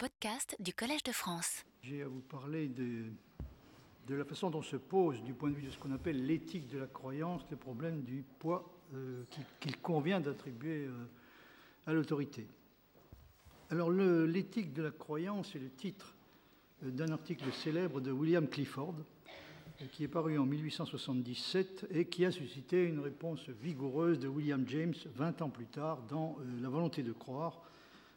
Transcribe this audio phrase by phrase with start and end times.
[0.00, 1.62] podcast du Collège de France.
[1.82, 3.04] J'ai à vous parler de,
[4.08, 6.78] la façon dont se pose, du point de vue de ce qu'on appelle l'éthique de
[6.78, 9.24] la croyance, le problème du poids euh,
[9.60, 11.04] qu'il convient d'attribuer euh,
[11.86, 12.46] à l'autorité.
[13.68, 16.14] Alors, l'éthique de la croyance est le titre
[16.82, 18.94] euh, d'un article célèbre de William Clifford,
[19.92, 24.94] qui est paru en 1877 et qui a suscité une réponse vigoureuse de William James
[25.14, 27.60] 20 ans plus tard dans La volonté de croire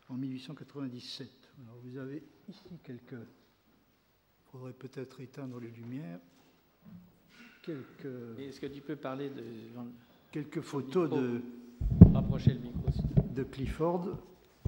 [0.07, 1.42] en 1897.
[1.61, 3.13] Alors, vous avez ici quelques.
[3.13, 6.19] Il faudrait peut-être éteindre les lumières.
[7.63, 9.43] Quelques, Est-ce que tu peux parler de.
[10.31, 11.41] quelques photos de,
[12.13, 12.81] Rapprocher le micro.
[13.33, 14.17] de Clifford.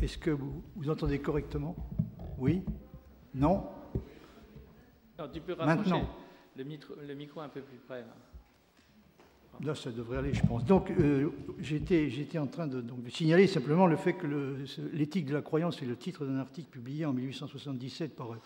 [0.02, 1.76] Est-ce que vous, vous entendez correctement?
[2.38, 2.62] Oui?
[3.34, 3.68] Non?
[5.20, 6.10] Non, tu peux rapprocher Maintenant.
[6.56, 8.02] le, micro, le micro un peu plus près.
[8.02, 8.16] là.
[9.64, 10.66] Là, ça devrait aller, je pense.
[10.66, 14.28] Donc, euh, j'étais, en train de, signaler simplement le fait que
[14.94, 18.38] l'éthique de la croyance est le titre d'un article publié en 1877 par euh,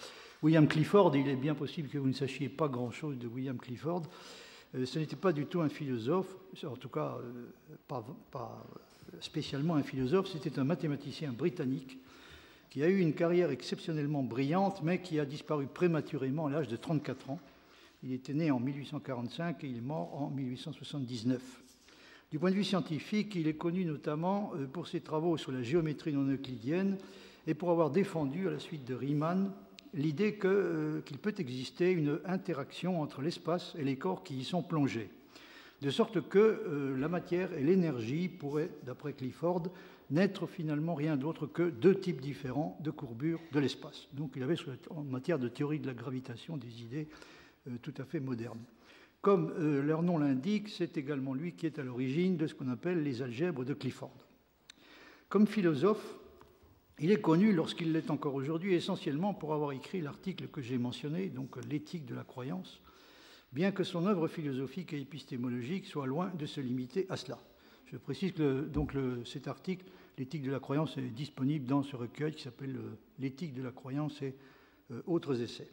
[0.44, 1.16] William Clifford.
[1.16, 4.04] Il est bien possible que vous ne sachiez pas grand-chose de William Clifford.
[4.76, 7.18] Euh, ce n'était pas du tout un philosophe, en tout cas
[7.88, 8.06] pas
[9.20, 11.98] spécialement un philosophe, c'était un mathématicien britannique
[12.70, 16.76] qui a eu une carrière exceptionnellement brillante, mais qui a disparu prématurément à l'âge de
[16.76, 17.40] 34 ans.
[18.04, 21.42] Il était né en 1845 et il est mort en 1879.
[22.32, 25.64] Du point de vue scientifique, il est connu notamment euh, pour ses travaux sur la
[25.64, 26.98] géométrie non euclidienne
[27.48, 29.52] et pour avoir défendu, à la suite de Riemann,
[29.94, 34.62] l'idée euh, qu'il peut exister une interaction entre l'espace et les corps qui y sont
[34.62, 35.10] plongés.
[35.82, 39.64] De sorte que euh, la matière et l'énergie pourraient, d'après Clifford,
[40.10, 44.08] n'être finalement rien d'autre que deux types différents de courbures de l'espace.
[44.14, 44.56] Donc il avait,
[44.90, 47.08] en matière de théorie de la gravitation, des idées
[47.78, 48.64] tout à fait modernes.
[49.22, 52.70] Comme euh, leur nom l'indique, c'est également lui qui est à l'origine de ce qu'on
[52.70, 54.16] appelle les algèbres de Clifford.
[55.28, 56.16] Comme philosophe,
[57.00, 61.28] il est connu, lorsqu'il l'est encore aujourd'hui, essentiellement pour avoir écrit l'article que j'ai mentionné,
[61.28, 62.82] donc euh, l'éthique de la croyance,
[63.52, 67.40] bien que son œuvre philosophique et épistémologique soit loin de se limiter à cela.
[67.92, 68.94] Je précise que donc
[69.26, 69.86] cet article,
[70.18, 73.72] l'éthique de la croyance, est disponible dans ce recueil qui s'appelle euh, L'éthique de la
[73.72, 74.36] croyance et
[74.92, 75.70] euh, autres essais.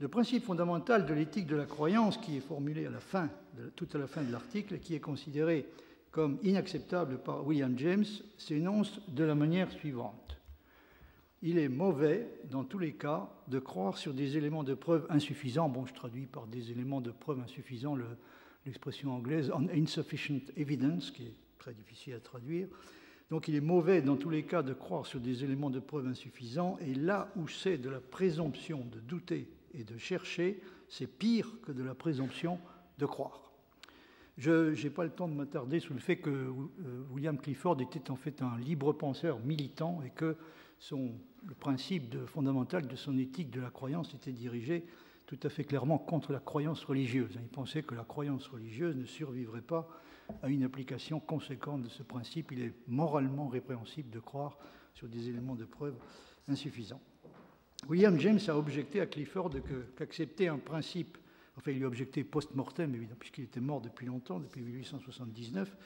[0.00, 3.30] Le principe fondamental de l'éthique de la croyance, qui est formulé à la fin,
[3.76, 5.66] tout à la fin de l'article, qui est considéré
[6.10, 8.04] comme inacceptable par William James,
[8.36, 10.36] s'énonce de la manière suivante.
[11.40, 15.68] Il est mauvais, dans tous les cas, de croire sur des éléments de preuve insuffisants.
[15.68, 18.06] Bon, je traduis par des éléments de preuve insuffisants le-
[18.66, 22.68] l'expression anglaise on insufficient evidence, qui est très difficile à traduire.
[23.30, 26.06] Donc il est mauvais, dans tous les cas, de croire sur des éléments de preuve
[26.06, 26.76] insuffisants.
[26.80, 31.72] Et là où c'est de la présomption de douter et de chercher, c'est pire que
[31.72, 32.58] de la présomption
[32.98, 33.52] de croire.
[34.38, 38.10] Je n'ai pas le temps de m'attarder sur le fait que euh, William Clifford était
[38.10, 40.36] en fait un libre penseur militant et que
[40.90, 44.84] le principe fondamental de son éthique de la croyance était dirigé
[45.26, 47.38] tout à fait clairement contre la croyance religieuse.
[47.40, 49.88] Il pensait que la croyance religieuse ne survivrait pas
[50.42, 52.52] à une application conséquente de ce principe.
[52.52, 54.58] Il est moralement répréhensible de croire
[54.94, 55.94] sur des éléments de preuve
[56.48, 57.00] insuffisants.
[57.88, 59.50] William James a objecté à Clifford
[59.96, 61.18] qu'accepter un principe,
[61.56, 65.76] enfin il lui a objecté post-mortem évidemment, puisqu'il était mort depuis longtemps, depuis 1879,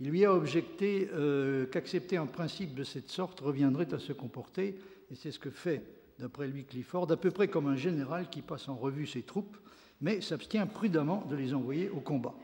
[0.00, 4.76] il lui a objecté euh, qu'accepter un principe de cette sorte reviendrait à se comporter,
[5.10, 5.82] et c'est ce que fait,
[6.18, 9.58] d'après lui Clifford, à peu près comme un général qui passe en revue ses troupes,
[10.00, 12.34] mais s'abstient prudemment de les envoyer au combat.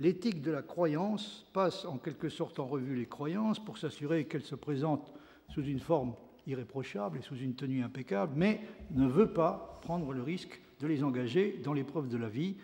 [0.00, 4.42] L'éthique de la croyance passe en quelque sorte en revue les croyances pour s'assurer qu'elles
[4.42, 5.12] se présentent
[5.48, 6.14] sous une forme
[6.50, 11.02] irréprochable et sous une tenue impeccable, mais ne veut pas prendre le risque de les
[11.02, 12.56] engager dans l'épreuve de la vie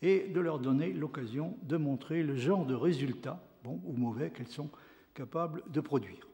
[0.00, 4.48] et de leur donner l'occasion de montrer le genre de résultats, bons ou mauvais, qu'elles
[4.48, 4.70] sont
[5.14, 6.26] capables de produire.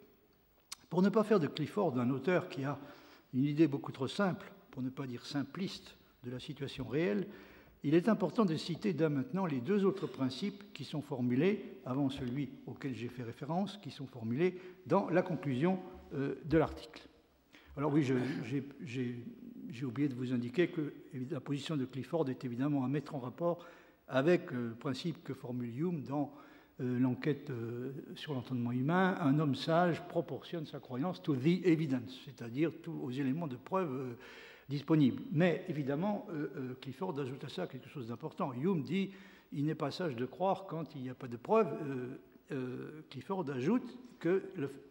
[0.89, 2.79] Pour ne pas faire de Clifford un auteur qui a
[3.35, 7.27] une idée beaucoup trop simple, pour ne pas dire simpliste, de la situation réelle,
[7.85, 12.11] il est important de citer dès maintenant les deux autres principes qui sont formulés, avant
[12.11, 15.79] celui auquel j'ai fait référence, qui sont formulés dans la conclusion
[16.13, 17.03] de l'article.
[17.77, 18.03] Alors oui,
[18.85, 20.93] j'ai- oublié de vous indiquer que
[21.31, 23.65] la position de Clifford est évidemment à mettre en rapport
[24.09, 26.33] avec euh, le principe que formule Hume dans
[26.81, 29.17] euh, l'enquête euh, sur l'entendement humain.
[29.21, 32.73] Un homme sage proportionne sa croyance to the evidence, c'est-à-dire
[33.03, 34.15] aux éléments de preuve euh,
[34.69, 35.23] disponibles.
[35.31, 38.53] Mais évidemment, euh, euh, Clifford ajoute à ça quelque chose d'important.
[38.55, 39.11] Hume dit
[39.53, 41.69] il n'est pas sage de croire quand il n'y a pas de preuve.
[42.53, 44.43] Euh, Clifford ajoute que,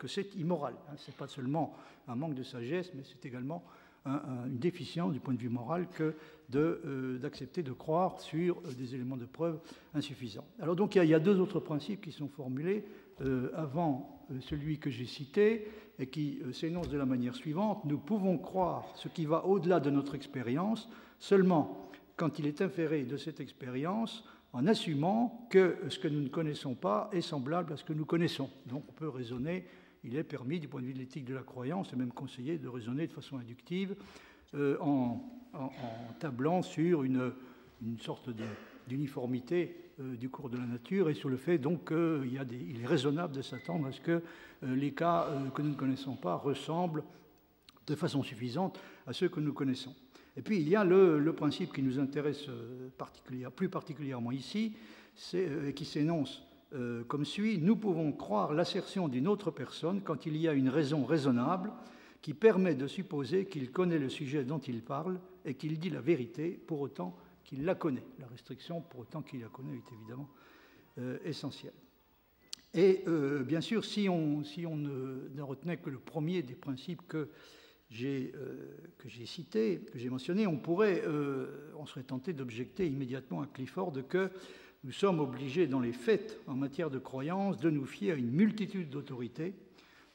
[0.07, 0.75] c'est immoral.
[0.89, 0.93] Hein.
[0.97, 1.73] Ce n'est pas seulement
[2.07, 3.63] un manque de sagesse, mais c'est également
[4.05, 6.15] un- un- une déficience du point de vue moral que
[6.55, 9.59] euh, d'accepter de croire sur euh, des éléments de preuve
[9.93, 10.45] insuffisants.
[10.61, 12.85] Alors donc il y, a, deux autres principes qui sont formulés
[13.21, 15.67] euh, avant celui que j'ai cité
[15.99, 17.83] et qui euh, s'énonce de la manière suivante.
[17.83, 20.87] Nous pouvons croire ce qui va au-delà de notre expérience
[21.19, 24.23] seulement quand il est inféré de cette expérience
[24.57, 28.05] en assumant que ce que nous ne connaissons pas est semblable à ce que nous
[28.05, 28.49] connaissons.
[28.65, 29.65] Donc on peut raisonner,
[30.03, 32.57] il est permis du point de vue de l'éthique de la croyance, et même conseillé
[32.57, 33.95] de raisonner de façon inductive
[34.79, 35.21] en,
[36.19, 37.33] tablant sur une,
[37.99, 38.29] sorte
[38.87, 43.35] d'uniformité euh, du cours de la nature et sur le fait donc qu'il est raisonnable
[43.35, 44.23] de s'attendre à ce que
[44.63, 47.03] euh, les cas euh, que nous ne connaissons pas ressemblent
[47.85, 49.95] de façon suffisante à ceux que nous connaissons.
[50.37, 52.45] Et puis il y a le, principe qui nous intéresse
[53.55, 54.73] plus particulièrement ici,
[55.75, 56.43] qui s'énonce
[57.07, 61.05] comme suit Nous pouvons croire l'assertion d'une autre personne quand il y a une raison
[61.05, 61.71] raisonnable
[62.21, 66.01] qui permet de supposer qu'il connaît le sujet dont il parle et qu'il dit la
[66.01, 68.03] vérité pour autant qu'il la connaît.
[68.19, 70.29] La restriction, pour autant qu'il la connaît, est évidemment
[70.97, 71.73] euh, essentielle.
[72.73, 77.29] Et euh, bien sûr, si on ne, retenait que le premier des principes que
[77.89, 81.03] j'ai euh, cités, que j'ai mentionnés, on pourrait,
[81.77, 84.29] on serait tenté d'objecter immédiatement à Clifford que
[84.83, 88.31] nous sommes obligés, dans les faits en matière de croyance, de nous fier à une
[88.31, 89.53] multitude d'autorités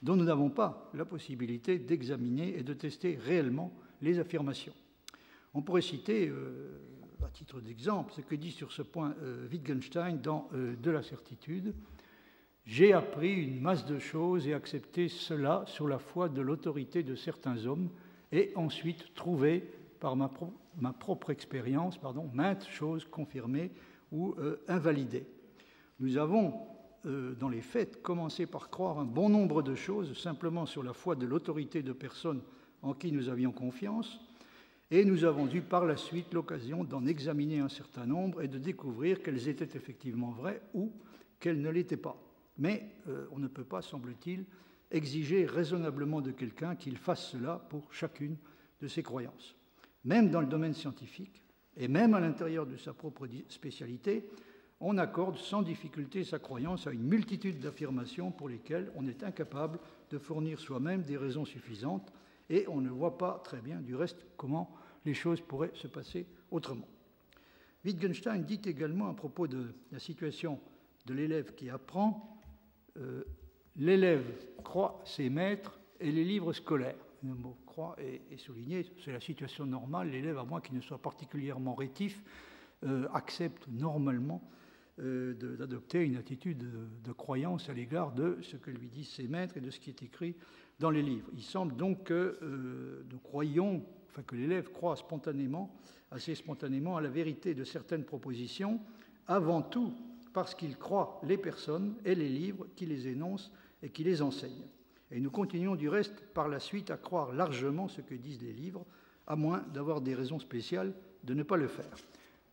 [0.02, 3.72] dont nous n'avons pas la possibilité d'examiner et de tester réellement
[4.02, 4.74] les affirmations.
[5.54, 6.30] On pourrait citer
[7.24, 11.02] à titre d'exemple, ce que dit sur ce point euh, Wittgenstein dans euh, De la
[11.02, 11.74] certitude.
[12.64, 17.14] J'ai appris une masse de choses et accepté cela sur la foi de l'autorité de
[17.14, 17.90] certains hommes
[18.30, 19.68] et ensuite trouvé
[19.98, 20.30] par ma,
[20.92, 23.70] propre expérience pardon, maintes choses confirmées
[24.12, 25.26] ou euh, invalidées.
[26.00, 26.54] Nous avons,
[27.04, 31.14] dans les faits, commencé par croire un bon nombre de choses simplement sur la foi
[31.14, 32.42] de l'autorité de personnes
[32.82, 34.20] en qui nous avions confiance,
[34.90, 38.58] et nous avons eu par la suite l'occasion d'en examiner un certain nombre et de
[38.58, 40.92] découvrir qu'elles étaient effectivement vraies ou
[41.40, 42.16] qu'elles ne l'étaient pas.
[42.58, 44.44] Mais euh, on ne peut pas, semble-t-il,
[44.90, 48.36] exiger raisonnablement de quelqu'un qu'il fasse cela pour chacune
[48.80, 49.56] de ses croyances.
[50.04, 51.42] Même dans le domaine scientifique,
[51.76, 54.28] et même à l'intérieur de sa propre spécialité,
[54.80, 59.78] on accorde sans difficulté sa croyance à une multitude d'affirmations pour lesquelles on est incapable
[60.10, 62.12] de fournir soi-même des raisons suffisantes,
[62.50, 66.26] et on ne voit pas très bien du reste comment les choses pourraient se passer
[66.50, 66.88] autrement.
[67.84, 70.60] Wittgenstein dit également à propos de la situation
[71.06, 72.31] de l'élève qui apprend,
[72.98, 73.24] euh,
[73.76, 74.24] l'élève
[74.62, 76.96] croit ses maîtres et les livres scolaires.
[77.22, 80.10] Le mot croit est, souligné, c'est la situation normale.
[80.10, 82.22] L'élève, à moins qu'il ne soit particulièrement rétif,
[82.84, 84.42] euh, accepte normalement
[84.98, 89.28] euh, d'adopter une attitude de, de, croyance à l'égard de ce que lui disent ses
[89.28, 90.34] maîtres et de ce qui est écrit
[90.80, 91.28] dans les livres.
[91.32, 92.38] Il semble donc que
[93.08, 95.74] nous croyons enfin que l'élève croit spontanément,
[96.10, 98.78] assez spontanément, à la vérité de certaines propositions,
[99.26, 99.94] avant tout
[100.32, 103.52] parce qu'il croit les personnes et les livres qui les énoncent
[103.82, 104.68] et qui les enseignent.
[105.10, 108.52] Et nous continuons du reste par la suite à croire largement ce que disent les
[108.52, 108.86] livres,
[109.26, 110.94] à moins d'avoir des raisons spéciales
[111.24, 111.96] de ne pas le faire.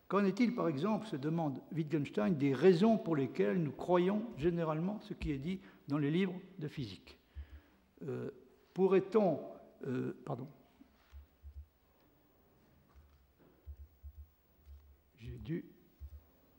[0.08, 5.14] Qu'en est-il, par exemple, se demande Wittgenstein, des raisons pour lesquelles nous croyons généralement ce
[5.14, 7.16] qui est dit dans les livres de physique?
[8.06, 8.30] Euh,
[8.74, 9.40] Pourrait-on,
[9.86, 10.46] euh, pardon,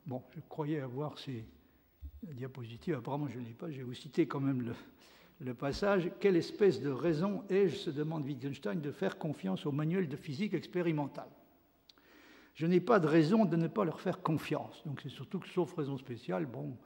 [0.06, 1.44] Bon, je croyais avoir ces
[2.22, 4.74] diapositives, apparemment je ne l'ai pas, je vais vous citer quand même
[5.40, 6.10] le, passage.
[6.20, 10.54] Quelle espèce de raison ai-je, se demande Wittgenstein, de faire confiance au manuel de physique
[10.54, 11.28] expérimentale
[12.54, 14.82] Je n'ai pas de raison de ne pas leur faire confiance.
[14.86, 16.76] Donc c'est surtout que, sauf raison spéciale, bon,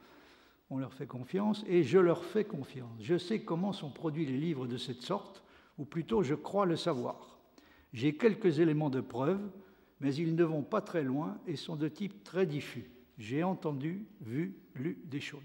[0.70, 2.99] on leur fait confiance, et je leur fais confiance.
[3.00, 5.42] Je sais comment sont produits les livres de cette sorte,
[5.78, 7.38] ou plutôt je crois le savoir.
[7.92, 9.40] J'ai quelques éléments de preuve,
[10.00, 12.90] mais ils ne vont pas très loin et sont de type très diffus.
[13.18, 15.42] J'ai entendu, vu, lu des choses.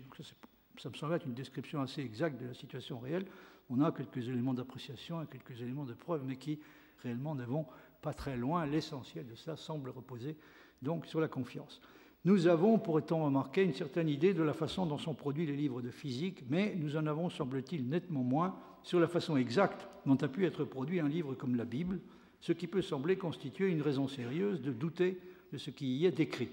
[0.78, 3.26] ça, me semble être une description assez exacte de la situation réelle.
[3.70, 6.60] On a quelques éléments d'appréciation et quelques éléments de preuve, mais qui
[7.00, 7.66] réellement ne vont
[8.02, 8.66] pas très loin.
[8.66, 10.36] L'essentiel de cela semble reposer
[10.82, 11.82] donc sur la confiance.
[12.24, 15.82] Nous avons, pourrait-on remarquer, une certaine idée de la façon dont sont produits les livres
[15.82, 20.28] de physique, mais nous en avons, semble-t-il, nettement moins sur la façon exacte dont a
[20.28, 22.00] pu être produit un livre comme la Bible,
[22.40, 25.20] ce qui peut sembler constituer une raison sérieuse de douter
[25.52, 26.50] de ce qui y est écrit.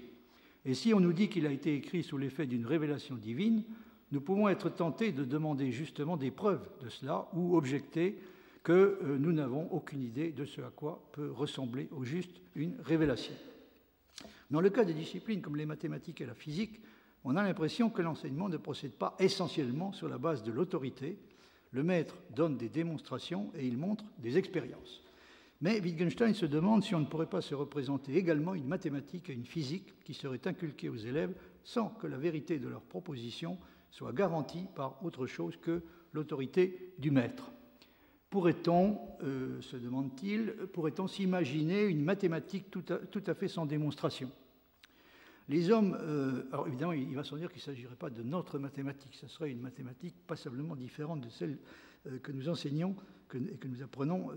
[0.65, 3.63] Et si on nous dit qu'il a été écrit sous l'effet d'une révélation divine,
[4.11, 8.19] nous pouvons être tentés de demander justement des preuves de cela ou objecter
[8.63, 12.75] que euh, nous n'avons aucune idée de ce à quoi peut ressembler au juste une
[12.81, 13.33] révélation.
[14.51, 16.81] Dans le cas des disciplines comme les mathématiques et la physique,
[17.23, 21.17] on a l'impression que l'enseignement ne procède pas essentiellement sur la base de l'autorité.
[21.71, 25.03] Le maître donne des démonstrations et il montre des expériences.
[25.61, 29.33] Mais Wittgenstein se demande si on ne pourrait pas se représenter également une mathématique et
[29.33, 33.57] une physique qui seraient inculquées aux élèves sans que la vérité de leurs propositions
[33.91, 37.51] soit garantie par autre chose que l'autorité du maître.
[38.29, 44.31] Pourrait-on, euh, se demande-t-il, pourrait-on s'imaginer une mathématique tout à, fait sans démonstration?
[45.49, 48.59] Les hommes, euh, alors évidemment, il va sans dire qu'il ne s'agirait pas de notre
[48.59, 51.57] mathématique, ce serait une mathématique passablement différente de celle
[52.05, 52.95] euh, que nous enseignons
[53.35, 54.31] et que nous apprenons,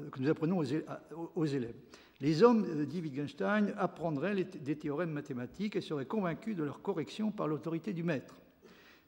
[1.35, 1.75] aux, élèves.
[2.21, 7.49] Les hommes, dit Wittgenstein, apprendraient des théorèmes mathématiques et seraient convaincus de leur correction par
[7.49, 8.37] l'autorité du maître.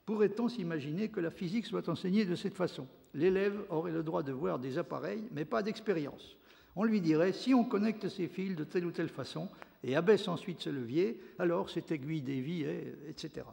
[0.07, 2.87] Pourrait-on s'imaginer que la physique soit enseignée de cette façon?
[3.15, 6.37] L'élève aurait le droit de voir des appareils, mais pas d'expérience.
[6.77, 9.49] On lui dirait, si on connecte ces fils de telle ou telle façon
[9.83, 12.65] et abaisse ensuite ce levier, alors cette aiguille dévie,
[13.09, 13.47] etc.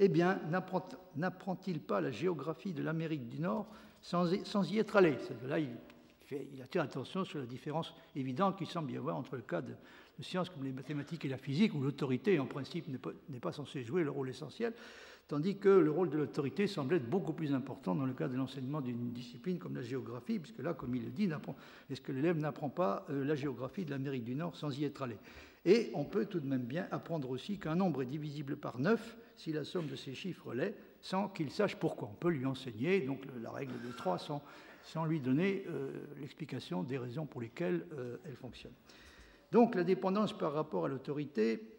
[0.00, 0.40] Eh bien,
[1.16, 3.66] n'apprend-il pas la géographie de l'Amérique du Nord
[4.00, 5.16] sans, y être allé?
[5.44, 5.70] Là, il,
[6.30, 9.74] il attire l'attention sur la différence évidente qu'il semble y avoir entre le cas de,
[10.20, 13.84] sciences comme les mathématiques et la physique, où l'autorité, en principe, n'est pas, pas censée
[13.84, 14.72] jouer le rôle essentiel,
[15.28, 18.36] tandis que le rôle de l'autorité semble être beaucoup plus important dans le cas de
[18.36, 21.28] l'enseignement d'une discipline comme la géographie, puisque là, comme il le dit,
[21.90, 25.02] est-ce que l'élève n'apprend pas euh, la géographie de l'Amérique du Nord sans y être
[25.02, 25.16] allé?
[25.64, 29.16] Et on peut tout de même bien apprendre aussi qu'un nombre est divisible par 9
[29.38, 32.10] si la somme de ces chiffres l'est, sans qu'il sache pourquoi.
[32.12, 35.90] On peut lui enseigner donc la règle des 3 sans, lui donner euh,
[36.20, 38.72] l'explication des raisons pour lesquelles euh, elle fonctionne.
[39.52, 41.74] Donc la dépendance par rapport à l'autorité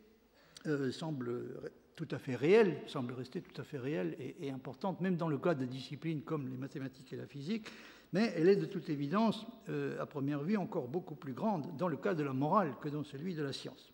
[0.92, 5.28] semble tout à fait réelle, semble rester tout à fait réelle et, importante, même dans
[5.28, 7.68] le cas de disciplines comme les mathématiques et la physique,
[8.14, 11.90] mais elle est de toute évidence, euh, à première vue, encore beaucoup plus grande dans
[11.90, 13.92] le cas de la morale que dans celui de la science.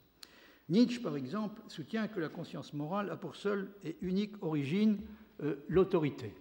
[0.70, 5.00] Nietzsche, par exemple, soutient que la conscience morale a pour seule et unique origine
[5.44, 6.34] euh, l'autorité.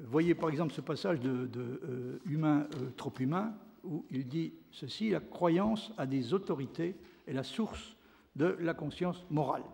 [0.00, 2.66] Voyez par exemple ce passage de, euh, Humain
[2.96, 3.54] trop humain,
[3.84, 7.96] où il dit ceci, la croyance a des autorités est la source
[8.36, 9.64] de la conscience morale.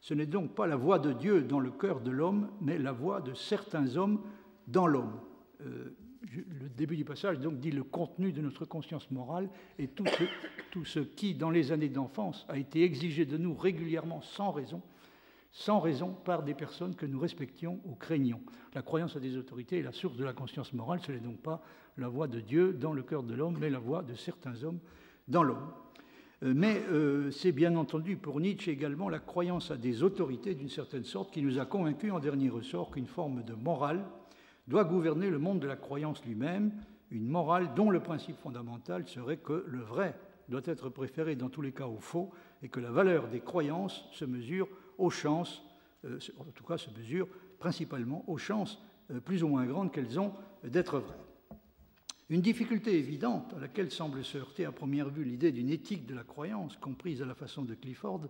[0.00, 2.92] Ce n'est donc pas la voix de Dieu dans le cœur de l'homme, mais la
[2.92, 4.22] voix de certains hommes
[4.66, 5.20] dans l'homme.
[6.22, 9.48] Le début du passage donc dit le contenu de notre conscience morale
[9.78, 10.24] et tout ce,
[10.70, 14.82] tout ce qui, dans les années d'enfance, a été exigé de nous régulièrement sans raison,
[15.50, 18.42] sans raison par des personnes que nous respections ou craignions.
[18.74, 21.38] La croyance à des autorités est la source de la conscience morale, ce n'est donc
[21.38, 21.62] pas
[21.96, 24.80] la voix de Dieu dans le cœur de l'homme, mais la voix de certains hommes
[25.26, 25.72] dans l'homme.
[26.42, 30.68] Euh, mais euh, c'est bien entendu pour Nietzsche également la croyance à des autorités d'une
[30.68, 34.04] certaine sorte qui nous a convaincus en dernier ressort qu'une forme de morale
[34.66, 36.72] doit gouverner le monde de la croyance lui-même,
[37.10, 40.14] une morale dont le principe fondamental serait que le vrai
[40.48, 42.30] doit être préféré dans tous les cas au faux
[42.62, 45.62] et que la valeur des croyances se mesure aux chances,
[46.04, 48.82] euh, en tout cas se mesure principalement aux chances
[49.24, 50.32] plus ou moins grandes qu'elles ont
[50.64, 51.16] d'être vraies.
[52.28, 56.14] Une difficulté évidente à laquelle semble se heurter à première vue l'idée d'une éthique de
[56.14, 58.20] la croyance, comprise à la façon de Clifford,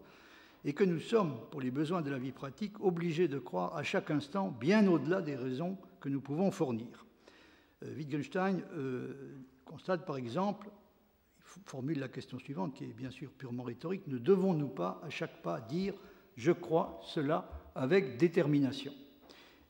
[0.64, 3.82] est que nous sommes, pour les besoins de la vie pratique, obligés de croire à
[3.82, 7.07] chaque instant bien au-delà des raisons que nous pouvons fournir.
[7.85, 10.69] Euh, Wittgenstein euh, constate par exemple,
[11.38, 15.11] il formule la question suivante, qui est bien sûr purement rhétorique, ne devons-nous pas à
[15.11, 15.95] chaque pas dire
[16.37, 18.92] je crois cela avec détermination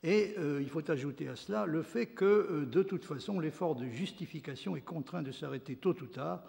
[0.03, 3.85] et euh, il faut ajouter à cela le fait que, de toute façon, l'effort de
[3.87, 6.43] justification est contraint de s'arrêter tôt ou tard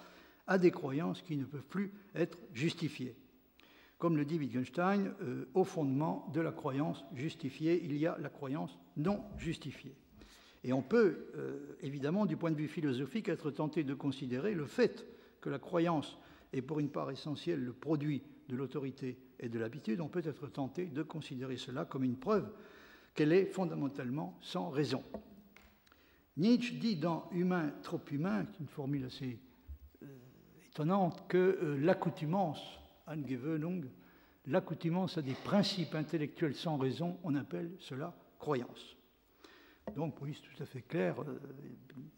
[0.47, 3.15] à des croyances qui ne peuvent plus être justifiées.
[4.03, 8.31] Comme le dit Wittgenstein, euh, au fondement de la croyance justifiée, il y a la
[8.31, 9.95] croyance non justifiée.
[10.65, 11.27] Et on peut,
[11.81, 15.07] évidemment, du point de vue philosophique, être tenté de considérer le fait
[15.41, 16.19] que la croyance
[16.53, 20.49] est pour une part essentielle le produit de l'autorité et de l'habitude, on peut être
[20.49, 22.51] tenté de considérer cela comme une preuve
[23.15, 25.05] qu'elle est fondamentalement sans raison.
[26.37, 29.39] Nietzsche dit dans Humain trop humain, une formule assez
[30.03, 30.07] euh,
[30.67, 32.82] étonnante, que euh, l'accoutumance,
[33.13, 33.85] Angewöhnung,
[34.47, 38.97] l'accoutumance à des principes intellectuels sans raison, on appelle cela croyance.
[39.97, 41.39] Donc, oui, c'est tout à fait clair, euh,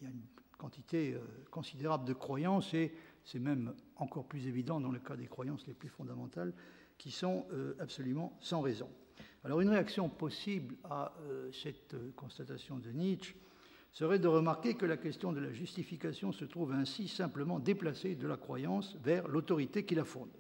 [0.01, 0.23] il y a une
[0.57, 1.17] quantité
[1.51, 5.75] considérable de croyances et c'est même encore plus évident dans le cas des croyances les
[5.75, 6.55] plus fondamentales
[6.97, 7.47] qui sont
[7.79, 8.89] absolument sans raison.
[9.45, 13.37] Alors une réaction possible à euh, cette euh, constatation de Nietzsche
[13.93, 18.27] serait de remarquer que la question de la justification se trouve ainsi simplement déplacée de
[18.27, 20.31] la croyance vers l'autorité qui la fonde.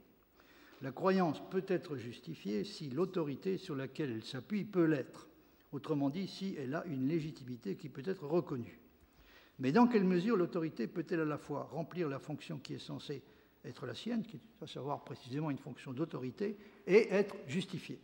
[0.84, 5.28] La croyance peut être justifiée si l'autorité sur laquelle elle s'appuie peut l'être,
[5.72, 8.78] autrement dit si elle a une légitimité qui peut être reconnue.
[9.58, 13.22] Mais dans quelle mesure l'autorité peut-elle à la fois remplir la fonction qui est censée
[13.64, 17.98] être la sienne, qui est à savoir précisément une fonction d'autorité, et être justifiée?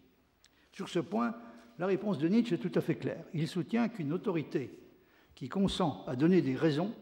[0.73, 1.35] Sur ce point,
[1.79, 3.27] la réponse de Nietzsche est tout à fait claire.
[3.35, 4.71] Il soutient qu'une autorité
[5.35, 6.95] qui consent à donner des raisons,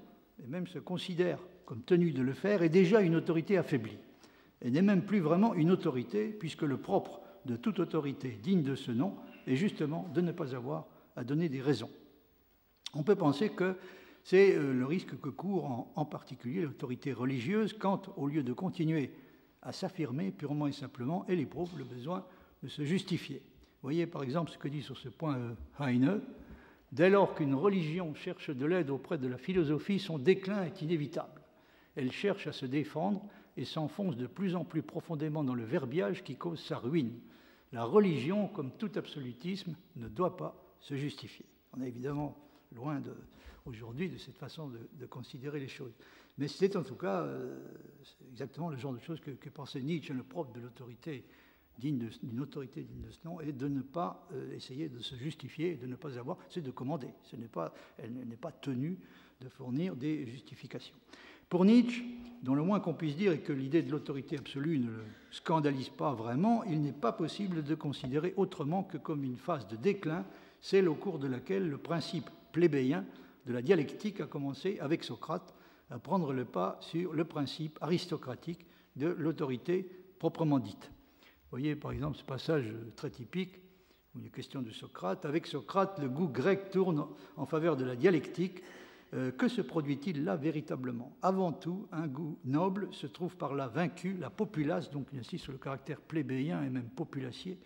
[0.42, 3.98] et même se considère comme tenue de le faire, est déjà une autorité affaiblie.
[4.62, 8.74] Et n'est même plus vraiment une autorité, puisque le propre de toute autorité digne de
[8.74, 9.14] ce nom
[9.46, 10.86] est justement de ne pas avoir
[11.16, 11.90] à donner des raisons.
[12.94, 13.76] On peut penser que
[14.24, 19.10] c'est euh, le risque que court en, particulier l'autorité religieuse quand, au lieu de continuer
[19.62, 22.24] à s'affirmer purement et simplement, elle éprouve le besoin
[22.62, 23.42] de se justifier.
[23.82, 26.20] Voyez par exemple ce que dit sur ce point euh, Heine.
[26.90, 31.40] Dès lors qu'une religion cherche de l'aide auprès de la philosophie, son déclin est inévitable.
[31.96, 33.22] Elle cherche à se défendre
[33.58, 37.18] et s'enfonce de plus en plus profondément dans le verbiage qui cause sa ruine.
[37.72, 41.44] La religion, comme tout absolutisme, ne doit pas se justifier.
[41.72, 42.38] On est évidemment
[42.72, 43.02] loin
[43.66, 45.92] aujourd'hui de cette façon de, considérer les choses.
[46.38, 47.58] Mais c'est en tout cas euh,
[48.30, 51.24] exactement le genre de choses que, pensait Nietzsche, le propre de l'autorité
[51.78, 55.72] d'une autorité digne de ce nom, et de ne pas euh, essayer de se justifier
[55.72, 57.10] et de ne pas avoir, c'est de commander.
[57.22, 58.98] Ce pas, elle n'est pas tenue
[59.40, 60.96] de fournir des justifications.
[61.48, 62.04] Pour Nietzsche,
[62.42, 65.88] dont le moins qu'on puisse dire est que l'idée de l'autorité absolue ne le scandalise
[65.88, 70.26] pas vraiment, il n'est pas possible de considérer autrement que comme une phase de déclin,
[70.60, 73.04] celle au cours de laquelle le principe plébéien
[73.46, 75.54] de la dialectique a commencé avec Socrate
[75.90, 80.90] à prendre le pas sur le principe aristocratique de l'autorité proprement dite.
[81.22, 83.58] Vous voyez par exemple ce passage très typique
[84.14, 85.24] où question de Socrate.
[85.24, 88.62] Avec Socrate, le goût grec tourne en faveur de la dialectique.
[89.14, 91.16] Euh, que se produit-il là véritablement?
[91.22, 95.44] Avant tout, un goût noble se trouve par là vaincu, la populace, donc il insiste
[95.44, 97.58] sur le caractère plébéien et même populacier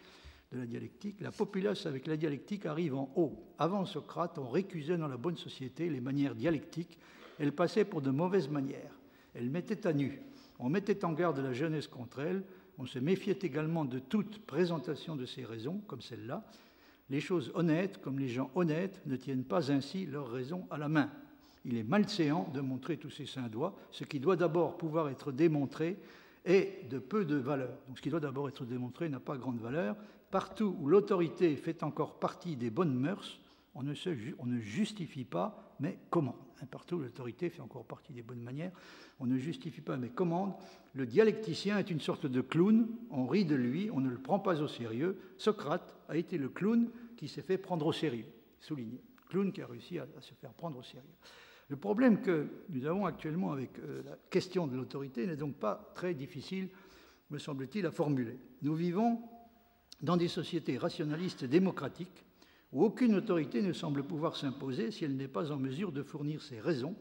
[0.53, 1.21] de la dialectique.
[1.21, 3.55] La populace avec la dialectique arrive en haut.
[3.59, 6.99] Avant Socrate, on récusait dans la bonne société les manières dialectiques.
[7.39, 8.99] Elles passaient pour de mauvaises manières.
[9.35, 10.23] Elles mettaient à nu.
[10.59, 12.45] On mettait en garde la jeunesse contre elles
[12.79, 16.45] on se méfiait également de toute présentation de ces raisons, comme celle-là.
[17.11, 20.89] Les choses honnêtes, comme les gens honnêtes, ne tiennent pas ainsi leurs raisons à la
[20.89, 21.11] main.
[21.65, 23.77] Il est malséant de montrer tous ces saints doigts.
[23.91, 25.97] Ce qui doit d'abord pouvoir être démontré
[26.45, 27.71] est de peu de valeur.
[27.87, 29.97] Donc ce qui doit d'abord être démontré n'a pas grande valeur.
[30.31, 33.39] Partout où l'autorité fait encore partie des bonnes mœurs,
[33.75, 33.95] on ne,
[34.39, 36.35] on ne justifie pas, mais commande.
[36.71, 38.73] Partout où l'autorité fait encore partie des bonnes manières,
[39.19, 40.55] on ne justifie pas, mais commande.
[40.95, 44.39] Le dialecticien est une sorte de clown, on rit de lui, on ne le prend
[44.39, 45.19] pas au sérieux.
[45.39, 48.27] Socrate a été le clown qui s'est fait prendre au sérieux,
[48.61, 49.01] souligné.
[49.29, 51.09] Clown qui a réussi à, se faire prendre au sérieux.
[51.73, 55.91] Le problème que nous avons actuellement avec euh, la question de l'autorité n'est donc pas
[55.95, 56.69] très difficile,
[57.31, 58.39] me semble-t-il, à formuler.
[58.61, 59.23] Nous vivons
[60.03, 62.27] dans des sociétés rationalistes démocratiques
[62.75, 66.43] où aucune autorité ne semble pouvoir s'imposer si elle n'est pas en mesure de fournir
[66.43, 66.95] ses raisons,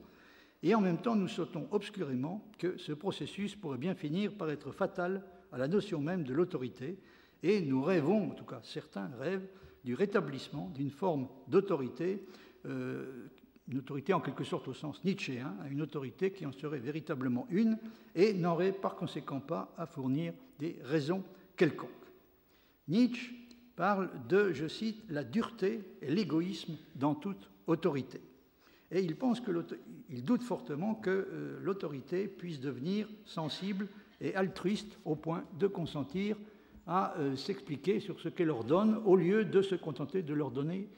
[0.64, 4.72] et en même temps nous sautons obscurément que ce processus pourrait bien finir par être
[4.72, 6.98] fatal à la notion même de l'autorité,
[7.44, 9.50] et nous rêvons, en tout cas certains rêvent,
[9.84, 12.26] du rétablissement d'une forme d'autorité,
[12.66, 13.28] euh,
[13.72, 17.78] une autorité en quelque sorte au sens nietzschéen, une autorité qui en serait véritablement une
[18.16, 21.24] et n'aurait par conséquent pas à fournir des raisons
[21.56, 21.90] quelconques.
[22.90, 23.34] Nietzsche
[23.78, 28.20] parle de, je cite, la dureté et l'égoïsme dans toute autorité.
[28.92, 29.52] Et il, pense que
[30.10, 33.88] il doute fortement que euh, l'autorité puisse devenir sensible
[34.20, 36.36] et altruiste au point de consentir
[36.88, 40.90] à euh, s'expliquer sur ce qu'elle ordonne au lieu de se contenter de l'ordonner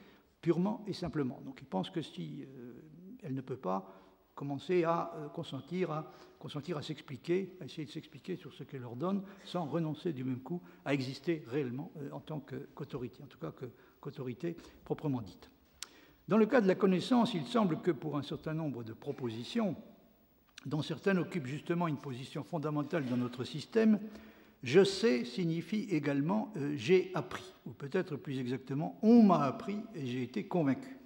[0.43, 1.41] purement et simplement.
[1.45, 2.73] Donc il pense que si euh,
[3.23, 3.89] elle ne peut pas
[4.35, 8.81] commencer à euh, consentir à, consentir à s'expliquer, à essayer de s'expliquer sur ce qu'elle
[8.81, 13.27] leur donne, sans renoncer du même coup à exister réellement euh, en tant qu'autorité, en
[13.27, 13.53] tout cas
[14.01, 15.49] qu'autorité proprement dite.
[16.27, 19.77] Dans le cas de la connaissance, il semble que pour un certain nombre de propositions,
[20.65, 23.99] dont certaines occupent justement une position fondamentale dans notre système,
[24.63, 30.05] je sais signifie également euh, j'ai appris, ou peut-être plus exactement on m'a appris et
[30.05, 30.97] j'ai été convaincu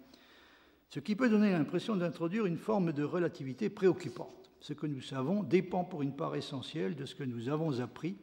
[0.90, 4.50] ce qui peut donner l'impression d'introduire une forme de relativité préoccupante.
[4.60, 8.18] Ce que nous savons dépend pour une part essentielle de ce que nous avons appris,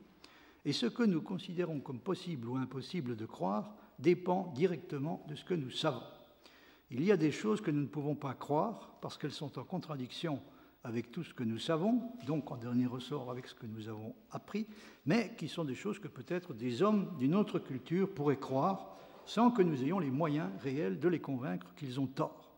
[0.65, 5.45] et ce que nous considérons comme possible ou impossible de croire dépend directement de ce
[5.45, 6.03] que nous savons.
[6.91, 9.65] Il y a des choses que nous ne pouvons pas croire parce qu'elles sont en
[9.65, 10.41] contradiction
[10.85, 14.15] avec tout ce que nous savons, donc en dernier ressort avec ce que nous avons
[14.31, 14.67] appris,
[15.07, 19.51] mais qui sont des choses que peut-être des hommes d'une autre culture pourraient croire sans
[19.51, 22.53] que nous ayons les moyens réels de les convaincre qu'ils ont tort.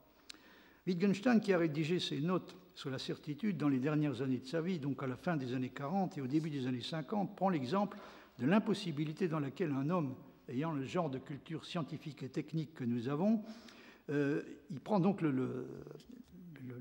[0.87, 4.61] Wittgenstein, qui a rédigé ses notes sur la certitude dans les dernières années de sa
[4.61, 7.49] vie, donc à la fin des années 40 et au début des années 50, prend
[7.49, 7.97] l'exemple
[8.41, 10.15] de l'impossibilité dans laquelle un homme
[10.49, 13.43] ayant le genre de culture scientifique et technique que nous avons,
[14.11, 15.23] euh, il prend donc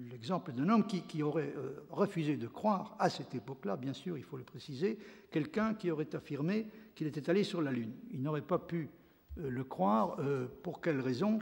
[0.09, 4.23] l'exemple d'un homme qui, aurait euh, refusé de croire, à cette époque-là, bien sûr, il
[4.23, 4.97] faut le préciser,
[5.31, 7.93] quelqu'un qui aurait affirmé qu'il était allé sur la Lune.
[8.11, 8.89] Il n'aurait pas pu
[9.37, 10.17] euh, le croire.
[10.63, 11.39] pour quelle raison?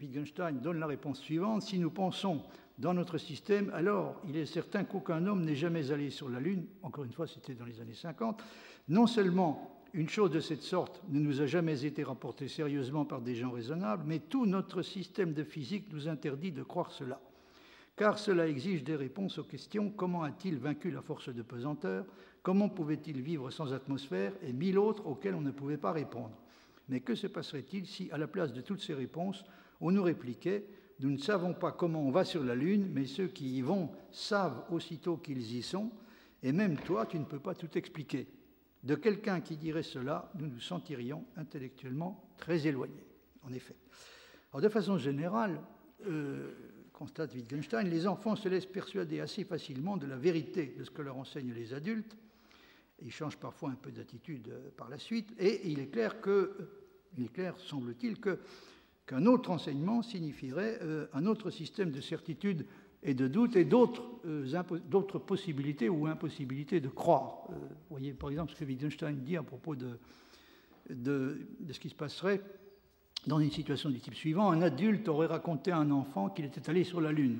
[0.00, 1.62] Wittgenstein donne la réponse suivante.
[1.62, 2.42] Si nous pensons
[2.78, 6.66] dans notre système, alors il est certain qu'aucun homme n'est jamais allé sur la Lune,
[6.82, 8.42] encore une fois c'était dans les années 50,
[8.88, 13.20] non seulement une chose de cette sorte ne nous a jamais été rapportée sérieusement par
[13.20, 17.20] des gens raisonnables, mais tout notre système de physique nous interdit de croire cela.
[17.96, 22.04] Car cela exige des réponses aux questions comment a-t-il vaincu la force de pesanteur
[22.42, 26.36] Comment pouvait-il vivre sans atmosphère Et mille autres auxquelles on ne pouvait pas répondre.
[26.88, 29.44] Mais que se passerait-il si, à la place de toutes ces réponses,
[29.80, 30.66] on nous répliquait
[31.00, 33.90] Nous ne savons pas comment on va sur la Lune, mais ceux qui y vont
[34.10, 35.90] savent aussitôt qu'ils y sont,
[36.42, 38.26] et même toi, tu ne peux pas tout expliquer.
[38.82, 43.06] De quelqu'un qui dirait cela, nous nous sentirions intellectuellement très éloignés,
[43.42, 43.76] en effet.
[44.52, 45.58] Alors, de façon générale,
[46.06, 46.52] euh,
[46.94, 51.02] constate Wittgenstein, les enfants se laissent persuader assez facilement de la vérité de ce que
[51.02, 52.16] leur enseignent les adultes.
[53.02, 56.30] Ils changent parfois un peu d'attitude euh, par la suite, et il est clair que,
[56.30, 56.70] euh,
[57.18, 58.38] il est clair, semble-t-il, que
[59.06, 60.80] qu'un autre enseignement signifierait
[61.12, 62.64] un autre système de certitude
[63.04, 67.46] et de doute et euh, d'autres possibilités ou impossibilités de croire.
[67.50, 69.98] Euh, vous voyez par exemple ce que Wittgenstein dit à propos de,
[70.88, 72.40] de, ce qui se passerait
[73.26, 74.50] dans une situation du type suivant.
[74.50, 77.38] Un adulte aurait raconté à un enfant qu'il était allé sur la Lune.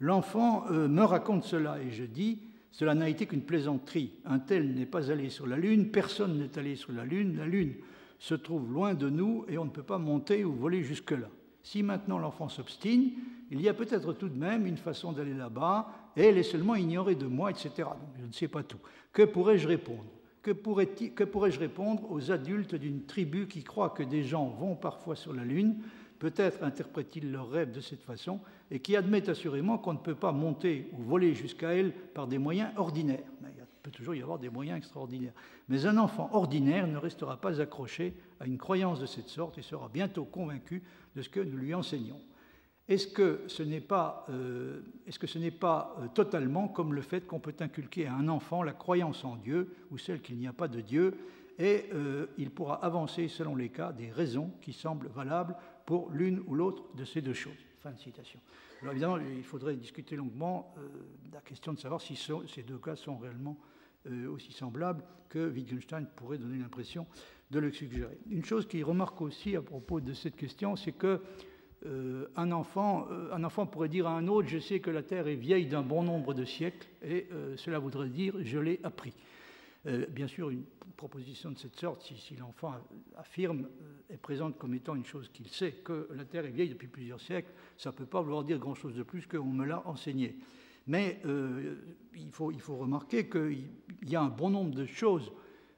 [0.00, 2.40] L'enfant euh, me raconte cela et je dis,
[2.70, 4.12] cela n'a été qu'une plaisanterie.
[4.24, 7.46] Un tel n'est pas allé sur la Lune, personne n'est allé sur la Lune, la
[7.46, 7.74] Lune
[8.18, 11.28] se trouve loin de nous et on ne peut pas monter ou voler jusque-là.
[11.62, 13.12] Si maintenant l'enfant s'obstine,
[13.50, 16.74] il y a peut-être tout de même une façon d'aller là-bas, et elle est seulement
[16.74, 17.88] ignorée de moi, etc.
[18.20, 18.78] je ne sais pas tout.
[19.12, 20.04] Que pourrais-je répondre?
[20.44, 25.32] Que pourrais-je répondre aux adultes d'une tribu qui croit que des gens vont parfois sur
[25.32, 25.76] la Lune?
[26.18, 30.32] Peut-être interprètent-ils leurs rêves de cette façon et qui admettent assurément qu'on ne peut pas
[30.32, 33.24] monter ou voler jusqu'à elle par des moyens ordinaires.
[33.42, 33.52] il
[33.82, 35.32] peut toujours y avoir des moyens extraordinaires.
[35.70, 39.62] Mais un enfant ordinaire ne restera pas accroché à une croyance de cette sorte et
[39.62, 40.82] sera bientôt convaincu
[41.16, 42.20] de ce que nous lui enseignons.
[42.86, 48.14] Est-ce que ce n'est pas, euh, euh, totalement comme le fait qu'on peut inculquer à
[48.14, 51.16] un enfant la croyance en Dieu ou celle qu'il n'y a pas de Dieu
[51.58, 56.42] et euh, il pourra avancer selon les cas des raisons qui semblent valables pour l'une
[56.46, 57.56] ou l'autre de ces deux choses.
[57.78, 58.40] Fin de citation.
[58.82, 60.74] Alors évidemment, il faudrait discuter longuement
[61.32, 63.56] la question de savoir si ces deux cas sont réellement
[64.30, 67.06] aussi semblables que Wittgenstein pourrait donner l'impression
[67.50, 68.18] de le suggérer.
[68.28, 71.20] Une chose qu'il remarque aussi à propos de cette question, c'est que
[71.86, 75.02] euh, un, enfant, euh, un enfant pourrait dire à un autre, je sais que la
[75.02, 78.80] Terre est vieille d'un bon nombre de siècles, et euh, cela voudrait dire, je l'ai
[78.82, 79.12] appris.
[80.08, 80.64] bien sûr, une
[80.96, 82.72] proposition de cette sorte, si, l'enfant
[83.18, 83.68] affirme,
[84.08, 87.20] est présente comme étant une chose qu'il sait, que la Terre est vieille depuis plusieurs
[87.20, 90.38] siècles, ça ne peut pas vouloir dire grand-chose de plus qu'on me l'a enseigné.
[90.86, 91.20] Mais
[92.14, 93.68] il, faut, remarquer qu'il
[94.06, 95.30] y a un bon nombre de choses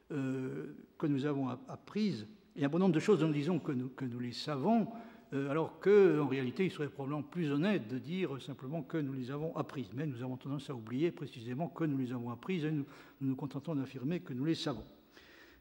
[0.09, 4.21] que nous avons apprises, et un bon nombre de choses dont nous disons que nous,
[4.21, 4.87] les savons,
[5.33, 9.57] alors qu'en réalité, il serait probablement plus honnête de dire simplement que nous les avons
[9.57, 9.91] apprises.
[9.95, 12.85] Mais nous avons tendance à oublier précisément que nous les avons apprises et nous
[13.21, 14.85] nous, contentons d'affirmer que nous les savons.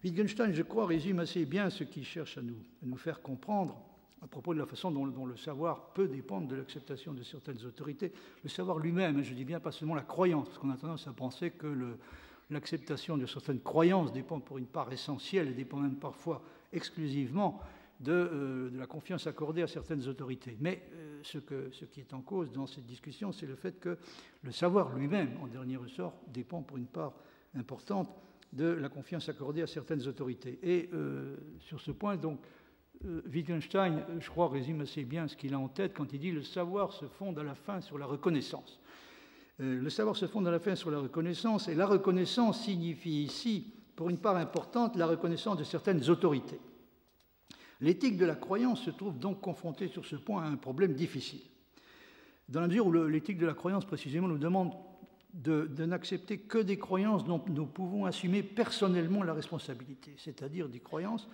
[0.04, 3.82] Wittgenstein, je crois, résume assez bien ce qu'il cherche à nous, nous, faire comprendre
[4.22, 8.12] à propos de la façon dont, le savoir peut dépendre de l'acceptation de certaines autorités.
[8.44, 11.14] Le savoir lui-même, je dis bien pas seulement la croyance, parce qu'on a tendance à
[11.14, 11.98] penser que
[12.52, 17.60] l'acceptation de certaines croyances dépend pour une part essentielle et dépend même parfois exclusivement
[18.08, 20.58] euh, de, la confiance accordée à certaines autorités.
[20.60, 21.38] Mais euh, ce,
[21.86, 23.98] qui est en cause dans cette discussion, c'est le fait que
[24.44, 27.14] le savoir lui-même, en dernier ressort, dépend pour une part
[27.56, 28.10] importante
[28.52, 30.60] de la confiance accordée à certaines autorités.
[30.62, 32.40] Et euh, sur ce point, donc,
[33.32, 36.44] Wittgenstein, je crois, résume assez bien ce qu'il a en tête quand il dit le
[36.44, 38.80] savoir se fonde à la fin sur la reconnaissance.
[39.60, 43.74] le savoir se fonde à la fin sur la reconnaissance, et la reconnaissance signifie ici,
[43.96, 46.60] pour une part importante, la reconnaissance de certaines autorités.
[47.82, 51.42] L'éthique de la croyance se trouve donc confrontée sur ce point à un problème difficile.
[52.48, 54.74] Dans la mesure où l'éthique de la croyance précisément nous demande
[55.34, 61.28] de, n'accepter que des croyances dont nous pouvons assumer personnellement la responsabilité, c'est-à-dire des croyances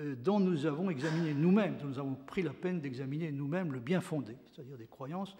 [0.00, 3.80] euh, dont nous avons examiné nous-mêmes, dont nous avons pris la peine d'examiner nous-mêmes le
[3.80, 5.36] bien fondé, c'est-à-dire des croyances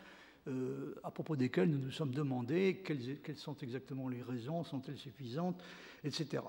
[0.49, 4.99] euh, à propos desquelles nous nous sommes demandé quelles, quelles sont exactement les raisons, sont-elles
[4.99, 5.63] suffisantes,
[6.05, 6.43] etc.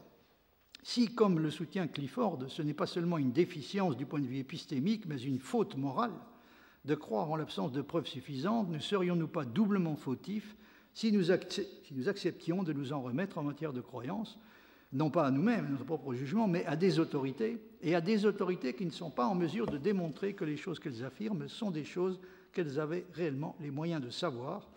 [0.84, 4.40] Si, comme le soutient Clifford, ce n'est pas seulement une déficience du point de vue
[4.40, 6.12] épistémique, mais une faute morale
[6.84, 10.58] de croire en l'absence de preuves suffisantes, ne serions-nous pas doublement fautifs
[10.94, 14.38] si nous, acceptions de nous en remettre en matière de croyance,
[14.92, 18.26] non pas à nous-mêmes, à notre propre jugement, mais à des autorités, et à des
[18.26, 21.72] autorités qui ne sont pas en mesure de démontrer que les choses qu'elles affirment sont
[21.72, 22.20] des choses
[22.52, 24.70] qu'elles avaient réellement les moyens de savoir,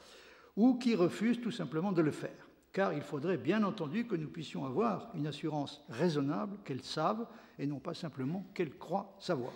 [0.56, 2.45] ou qui refusent tout simplement de le faire
[2.76, 7.26] car il faudrait bien entendu que nous puissions avoir une assurance raisonnable qu'elles savent
[7.58, 9.50] et non pas simplement qu'elles croient savoir.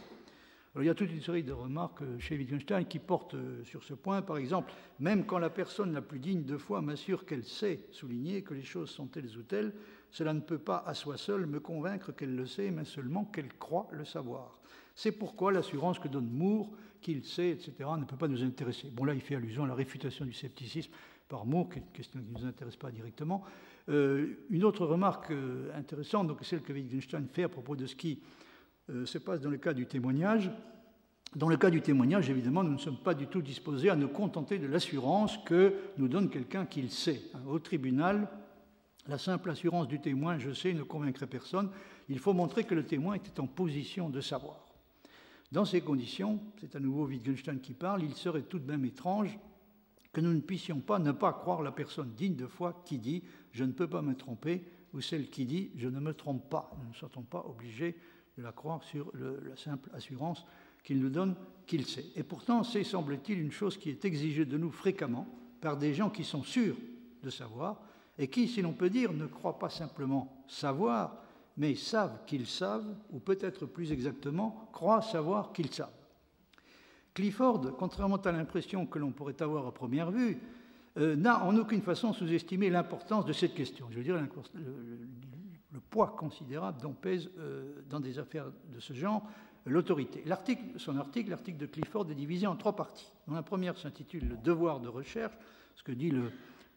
[0.79, 3.93] il y a toute une série de remarques chez Wittgenstein qui portent euh, sur ce
[3.93, 4.23] point.
[4.23, 8.41] Par exemple, même quand la personne la plus digne de foi m'assure qu'elle sait souligner
[8.43, 9.75] que les choses sont telles ou telles,
[10.11, 13.53] cela ne peut pas à soi seul me convaincre qu'elle le sait, mais seulement qu'elle
[13.59, 14.59] croit le savoir.
[14.95, 16.71] C'est pourquoi l'assurance que donne Moore,
[17.03, 18.89] qu'il sait, etc., ne peut pas nous intéresser.
[18.91, 20.91] Bon, là, il fait allusion à la réfutation du scepticisme
[21.31, 23.45] par est une question qui ne nous intéresse pas directement.
[23.89, 27.95] Euh, une autre remarque euh, intéressante, donc celle que Wittgenstein fait à propos de ce
[27.95, 28.21] qui
[28.91, 30.51] euh, se passe dans le cas du témoignage.
[31.37, 34.09] Dans le cas du témoignage, évidemment, nous ne sommes pas du tout disposés à nous
[34.09, 37.23] contenter de l'assurance que nous donne quelqu'un qui le sait.
[37.47, 38.27] Au tribunal,
[39.07, 41.71] la simple assurance du témoin, je sais, ne convaincrait personne.
[42.09, 44.67] Il faut montrer que le témoin était en position de savoir.
[45.53, 49.39] Dans ces conditions, c'est à nouveau Wittgenstein qui parle, il serait tout de même étrange
[50.13, 53.23] que nous ne puissions pas ne pas croire la personne digne de foi qui dit
[53.53, 56.71] je ne peux pas me tromper ou celle qui dit je ne me trompe pas.
[56.83, 57.97] Nous ne sommes pas obligés
[58.37, 60.45] de la croire sur la simple assurance
[60.83, 62.07] qu'il nous donne qu'il sait.
[62.17, 65.27] Et pourtant, c'est, semble-t-il, une chose qui est exigée de nous fréquemment
[65.61, 66.77] par des gens qui sont sûrs
[67.23, 67.81] de savoir
[68.19, 71.17] et qui, si l'on peut dire, ne croient pas simplement savoir,
[71.57, 75.89] mais savent qu'ils savent, ou peut-être plus exactement, croient savoir qu'ils savent.
[77.21, 80.39] Clifford, contrairement à l'impression que l'on pourrait avoir à première vue,
[80.97, 83.87] euh, n'a en aucune façon sous-estimé l'importance de cette question.
[83.91, 84.17] Je veux dire,
[84.55, 89.23] le, poids considérable dont pèse euh, dans des affaires de ce genre
[89.67, 90.25] l'autorité.
[90.79, 93.13] Son article, l'article de Clifford, est divisé en trois parties.
[93.31, 95.35] la première s'intitule Le devoir de recherche,
[95.75, 96.33] ce que dit le,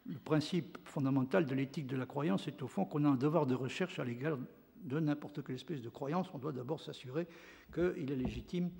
[0.06, 3.46] le principe fondamental de l'éthique de la croyance, c'est au fond qu'on a un devoir
[3.46, 4.36] de recherche à l'égard
[4.82, 6.28] de n'importe quelle espèce de croyance.
[6.34, 7.26] On doit d'abord s'assurer
[7.72, 8.70] qu'il est légitime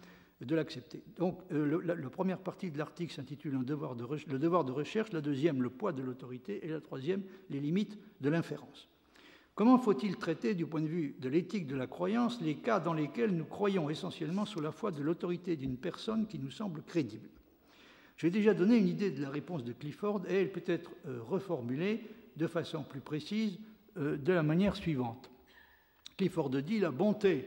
[0.45, 1.03] de l'accepter.
[1.17, 3.95] Donc, euh, la, première partie de l'article s'intitule Le devoir
[4.65, 8.89] de recherche, la deuxième, le poids de l'autorité, et la troisième, les limites de l'inférence.
[9.55, 12.93] Comment faut-il traiter, du point de vue de l'éthique de la croyance, les cas dans
[12.93, 17.29] lesquels nous croyons essentiellement sous la foi de l'autorité d'une personne qui nous semble crédible?
[18.17, 21.21] J'ai déjà donné une idée de la réponse de Clifford et elle peut être euh,
[21.23, 22.03] reformulée
[22.37, 23.59] de façon plus précise
[23.97, 25.31] euh, de la manière suivante.
[26.17, 27.47] Clifford dit La bonté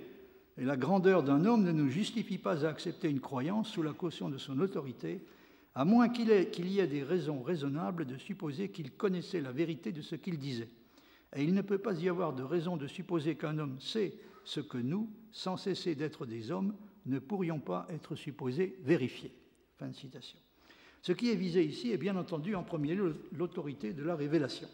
[0.57, 3.93] et la grandeur d'un homme ne nous justifie pas à accepter une croyance sous la
[3.93, 5.21] caution de son autorité,
[5.75, 10.01] à moins qu'il y ait des raisons raisonnables de supposer qu'il connaissait la vérité de
[10.01, 10.69] ce qu'il disait.
[11.35, 14.59] Et il ne peut pas y avoir de raison de supposer qu'un homme sait ce
[14.59, 16.73] que nous, sans cesser d'être des hommes,
[17.05, 19.31] ne pourrions pas être supposés vérifier.
[19.77, 20.39] Fin citation.
[21.03, 24.67] Ce qui est visé ici est bien entendu en premier lieu l'autorité de la révélation.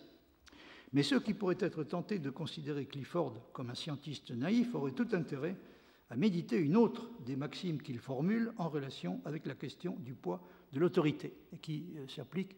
[0.94, 5.08] Mais ceux qui pourraient être tentés de considérer Clifford comme un scientiste naïf auraient tout
[5.12, 5.58] intérêt
[6.10, 10.42] à méditer une autre des maximes qu'il formule en relation avec la question du poids
[10.74, 12.56] de l'autorité, qui euh, s'applique,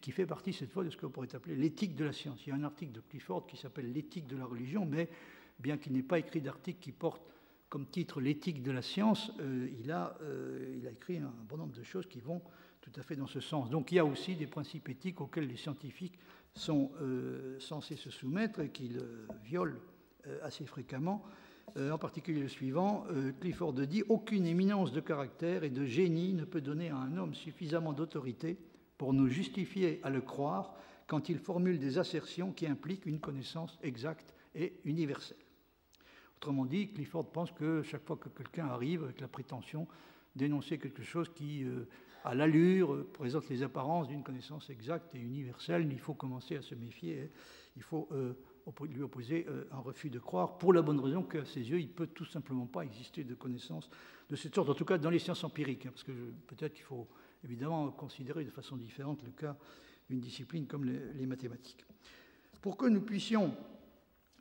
[0.00, 2.44] qui fait partie cette fois de ce qu'on pourrait appeler l'éthique de la science.
[2.46, 5.08] Il y a un article de Clifford qui s'appelle L'éthique de la religion, mais
[5.60, 7.22] bien qu'il n'ait pas écrit d'article qui porte
[7.68, 9.68] comme titre l'éthique de la science, euh,
[10.20, 12.42] euh, il a écrit un bon nombre de choses qui vont
[12.80, 13.70] tout à fait dans ce sens.
[13.70, 16.18] Donc il y a aussi des principes éthiques auxquels les scientifiques
[16.54, 16.92] sont
[17.58, 19.02] censés se soumettre et qu'ils
[19.42, 19.80] violent
[20.42, 21.24] assez fréquemment.
[21.76, 26.32] Euh, en particulier le suivant, euh, Clifford dit Aucune éminence de caractère et de génie
[26.32, 28.56] ne peut donner à un homme suffisamment d'autorité
[28.96, 30.74] pour nous justifier à le croire
[31.08, 35.38] quand il formule des assertions qui impliquent une connaissance exacte et universelle.
[36.36, 39.88] Autrement dit, Clifford pense que chaque fois que quelqu'un arrive avec la prétention
[40.36, 41.88] d'énoncer quelque chose qui, euh,
[42.24, 46.74] à l'allure, présente les apparences d'une connaissance exacte et universelle, il faut commencer à se
[46.74, 47.30] méfier.
[47.76, 48.08] Il faut
[48.88, 51.88] lui opposer euh, un refus de croire, pour la bonne raison qu'à ses yeux, il
[51.88, 53.88] ne peut tout simplement pas exister de connaissances
[54.30, 56.12] de cette sorte, en tout cas dans les sciences empiriques, hein, parce que
[56.46, 57.06] peut-être qu'il faut
[57.44, 59.56] évidemment considérer de façon différente le cas
[60.08, 61.84] d'une discipline comme les, mathématiques.
[62.60, 63.54] Pour que nous puissions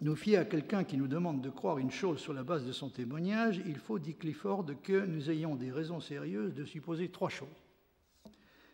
[0.02, 2.72] nous fier à quelqu'un qui nous demande de croire une chose sur la base de
[2.72, 7.30] son témoignage, il faut, dit Clifford, que nous ayons des raisons sérieuses de supposer trois
[7.30, 7.48] choses.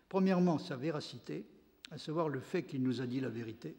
[0.07, 1.45] Premièrement, sa véracité,
[1.91, 3.75] à savoir le fait qu'il nous a dit la vérité.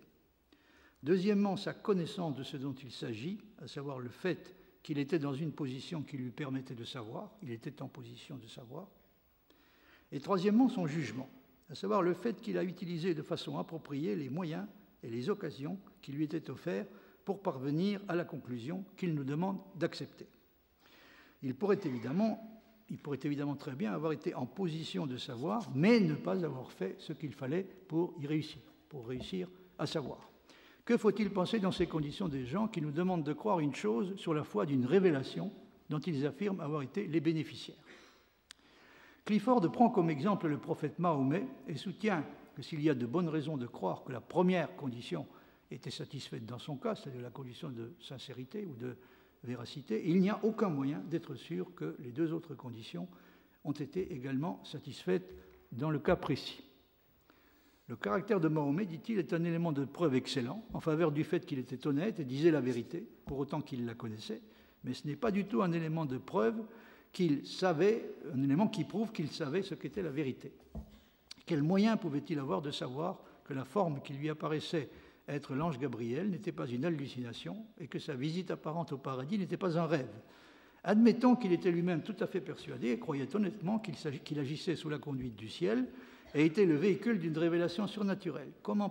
[1.03, 5.35] Deuxièmement, sa connaissance de ce dont il s'agit, à savoir le fait qu'il était dans
[5.35, 8.89] une position qui lui permettait de savoir, il était en position de savoir.
[10.13, 11.31] Et troisièmement, son jugement,
[11.71, 14.67] à savoir le fait qu'il a utilisé de façon appropriée les moyens
[15.03, 16.87] et les occasions qui lui étaient offerts
[17.25, 20.27] pour parvenir à la conclusion qu'il nous demande d'accepter.
[21.43, 26.01] Il pourrait évidemment, il pourrait évidemment très bien avoir été en position de savoir, mais
[26.01, 30.30] ne pas avoir fait ce qu'il fallait pour y réussir, pour réussir à savoir.
[30.91, 34.17] Que faut-il penser dans ces conditions des gens qui nous demandent de croire une chose
[34.17, 35.53] sur la foi d'une révélation
[35.89, 37.79] dont ils affirment avoir été les bénéficiaires?
[39.25, 42.25] Clifford prend comme exemple le prophète Mahomet et soutient
[42.57, 45.29] que s'il y a de bonnes raisons de croire que la première condition
[45.71, 48.97] était satisfaite dans son cas, c'est-à-dire la condition de sincérité ou de
[49.45, 53.07] véracité, il n'y a aucun moyen d'être sûr que les deux autres conditions
[53.63, 55.37] ont été également satisfaites
[55.71, 56.65] dans le cas précis.
[57.91, 61.45] Le caractère de Mahomet, dit-il, est un élément de preuve excellent en faveur du fait
[61.45, 64.41] qu'il était honnête et disait la vérité, pour autant qu'il la connaissait,
[64.85, 66.55] mais ce n'est pas du tout un élément de preuve
[67.13, 70.53] qu'il savait, un élément qui prouve qu'il savait ce qu'était la vérité.
[71.47, 74.89] Quel moyen pouvait-il avoir de savoir que la forme qui lui apparaissait
[75.27, 79.57] être l'ange Gabriel n'était pas une hallucination et que sa visite apparente au paradis n'était
[79.57, 80.15] pas un rêve?
[80.85, 84.99] Admettons qu'il était lui-même tout à fait persuadé et croyait honnêtement qu'il agissait sous la
[84.99, 85.89] conduite du ciel
[86.35, 88.53] et était le véhicule d'une révélation surnaturelle.
[88.63, 88.89] Comment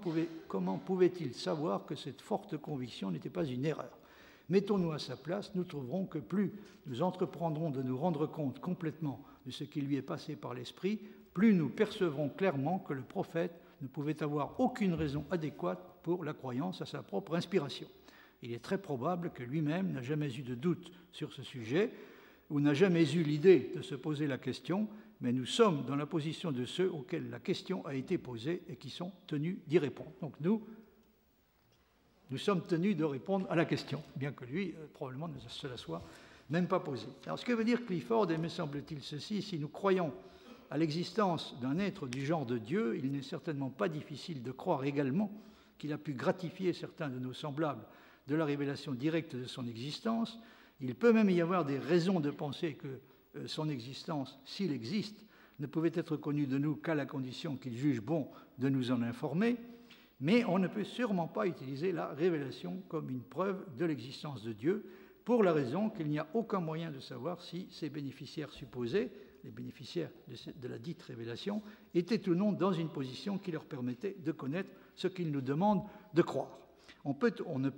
[0.78, 3.97] pouvait-il savoir que cette forte conviction n'était pas une erreur?
[4.49, 6.52] Mettons-nous à sa place, nous trouverons que plus
[6.88, 10.99] nous entreprendrons de nous rendre compte complètement de ce qui lui est passé par l'esprit,
[11.34, 16.34] plus nous percevrons clairement que le prophète ne pouvait avoir aucune raison adéquate pour la
[16.34, 17.88] croyance à sa propre inspiration.
[18.41, 21.91] Il est très probable que lui-même n'a jamais eu de doute sur ce sujet
[22.49, 24.88] ou n'a jamais eu l'idée de se poser la question,
[25.21, 28.77] mais nous sommes dans la position de ceux auxquels la question a été posée et
[28.77, 30.12] qui sont tenus d'y répondre.
[30.21, 30.65] Donc nous,
[32.29, 35.67] nous sommes tenus de répondre à la question, bien que lui, euh, probablement, ne se
[35.67, 36.03] la soit
[36.49, 37.08] même pas posée.
[37.25, 40.13] Alors ce que veut dire Clifford, et me semble-t-il ceci, si nous croyons
[40.71, 44.84] à l'existence d'un être du genre de Dieu, il n'est certainement pas difficile de croire
[44.84, 45.32] également
[45.77, 47.86] qu'il a pu gratifier certains de nos semblables
[48.27, 50.39] de la révélation directe de son existence.
[50.82, 52.99] Il peut même y avoir des raisons de penser que
[53.45, 55.25] son existence, s'il existe,
[55.59, 59.01] ne pouvait être connue de nous qu'à la condition qu'il juge bon de nous en
[59.01, 59.57] informer,
[60.21, 64.53] mais on ne peut sûrement pas utiliser la révélation comme une preuve de l'existence de
[64.53, 64.85] Dieu,
[65.25, 69.11] pour la raison qu'il n'y a aucun moyen de savoir si ces bénéficiaires supposés,
[69.43, 71.61] les bénéficiaires de la dite révélation,
[71.93, 75.83] étaient ou non dans une position qui leur permettait de connaître ce qu'ils nous demandent
[76.13, 76.57] de croire.
[77.05, 77.69] On ne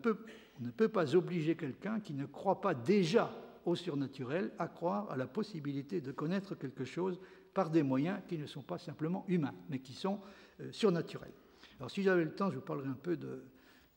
[0.72, 3.32] peut pas obliger quelqu'un qui ne croit pas déjà
[3.66, 7.20] au surnaturel à croire à la possibilité de connaître quelque chose
[7.54, 10.20] par des moyens qui ne sont pas simplement humains, mais qui sont
[10.62, 11.34] euh, surnaturels.
[11.80, 13.18] Alors si j'avais le temps, je vous parlerai un peu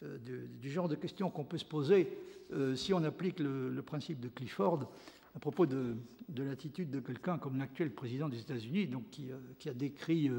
[0.02, 2.08] euh, du genre de questions qu'on peut se poser
[2.52, 4.90] euh, si on applique le, principe de Clifford
[5.34, 5.96] à propos de,
[6.36, 10.30] l'attitude de quelqu'un comme l'actuel président des États-Unis, donc qui, a décrit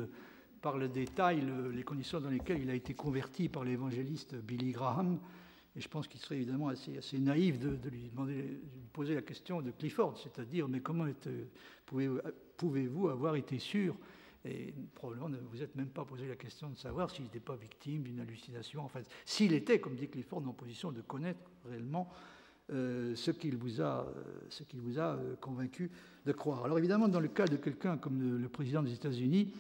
[0.61, 5.19] par le détail les conditions dans lesquelles il a été converti par l'évangéliste Billy Graham.
[5.75, 9.21] Et je pense qu'il serait évidemment assez, naïf de, lui demander, de lui poser la
[9.21, 11.05] question de Clifford, c'est-à-dire, mais comment
[12.55, 13.95] pouvez-vous avoir été sûr
[14.45, 17.57] Et probablement ne vous êtes même pas posé la question de savoir s'il n'était pas
[17.57, 18.83] victime d'une hallucination.
[18.83, 22.09] En fait, s'il était, comme dit Clifford, en position de connaître réellement
[22.71, 25.91] euh, ce qu'il vous a, a euh, convaincu
[26.25, 26.63] de croire.
[26.63, 29.53] Alors évidemment, dans le cas de quelqu'un comme le président des États-Unis,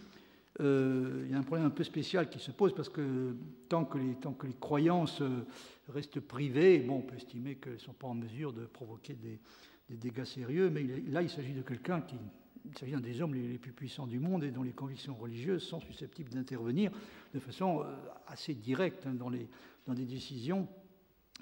[0.61, 3.35] euh, il y a un problème un peu spécial qui se pose parce que
[3.67, 5.45] tant que les, tant que les croyances euh,
[5.89, 9.39] restent privées, bon, on peut estimer qu'elles ne sont pas en mesure de provoquer des,
[9.89, 12.15] dégâts sérieux, mais là, il s'agit de quelqu'un qui.
[12.67, 15.61] Il s'agit d'un des hommes les, plus puissants du monde et dont les convictions religieuses
[15.61, 16.89] sont susceptibles d'intervenir
[17.31, 17.93] de façon euh,
[18.25, 19.47] assez directe hein, dans, les,
[19.85, 20.67] dans des décisions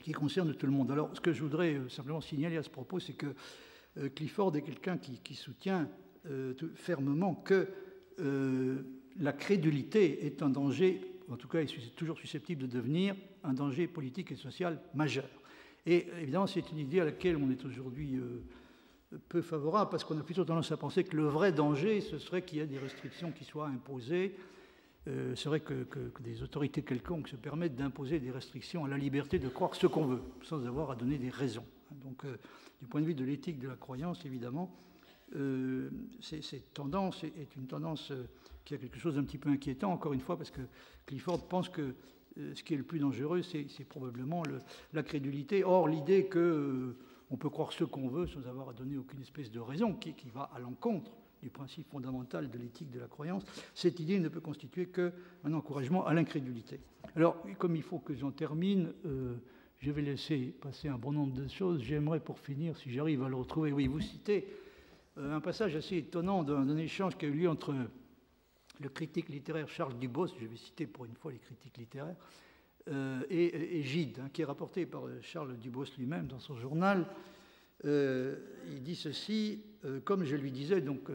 [0.01, 0.91] qui concernent tout le monde.
[0.91, 3.33] Alors, ce que je voudrais simplement signaler à ce propos, c'est que
[4.15, 5.87] Clifford est quelqu'un qui, qui, soutient
[6.75, 7.69] fermement que
[9.19, 13.87] la crédulité est un danger, en tout cas est toujours susceptible de devenir un danger
[13.87, 15.29] politique et social majeur.
[15.85, 20.17] Et évidemment, c'est une idée à laquelle on est aujourd'hui euh, peu favorable, parce qu'on
[20.17, 22.77] a plutôt tendance à penser que le vrai danger, ce serait qu'il y ait des
[22.77, 24.35] restrictions qui soient imposées.
[25.09, 25.85] Euh, vrai que,
[26.21, 30.05] des autorités quelconques se permettent d'imposer des restrictions à la liberté de croire ce qu'on
[30.05, 31.65] veut, sans avoir à donner des raisons.
[32.03, 32.37] Donc, euh,
[32.81, 34.73] du point de vue de l'éthique de la croyance, évidemment,
[36.21, 38.13] cette tendance est une tendance
[38.65, 40.61] qui a quelque chose d'un petit peu inquiétant, encore une fois, parce que
[41.05, 41.93] Clifford pense que
[42.37, 44.43] euh, ce qui est le plus dangereux, c'est probablement
[44.93, 45.63] la crédulité.
[45.63, 46.95] Or, l'idée qu'on euh,
[47.39, 50.49] peut croire ce qu'on veut sans avoir à donner aucune espèce de raison, qui, va
[50.55, 54.87] à l'encontre du principe fondamental de l'éthique de la croyance, cette idée ne peut constituer
[54.87, 56.79] qu'un encouragement à l'incrédulité.
[57.15, 59.35] Alors, comme il faut que j'en termine, euh,
[59.79, 61.83] je vais laisser passer un bon nombre de choses.
[61.83, 64.47] J'aimerais, pour finir, si j'arrive à le retrouver, oui, vous citez
[65.17, 67.75] un passage assez étonnant d'un échange qui a eu lieu entre
[68.83, 72.15] le critique littéraire Charles Dubos, je vais citer pour une fois les critiques littéraires,
[72.89, 77.07] euh, et, Gide, hein, qui est rapporté par Charles Dubos lui-même dans son journal.
[77.85, 78.35] Euh,
[78.67, 81.09] il dit ceci, euh, comme je lui disais, donc,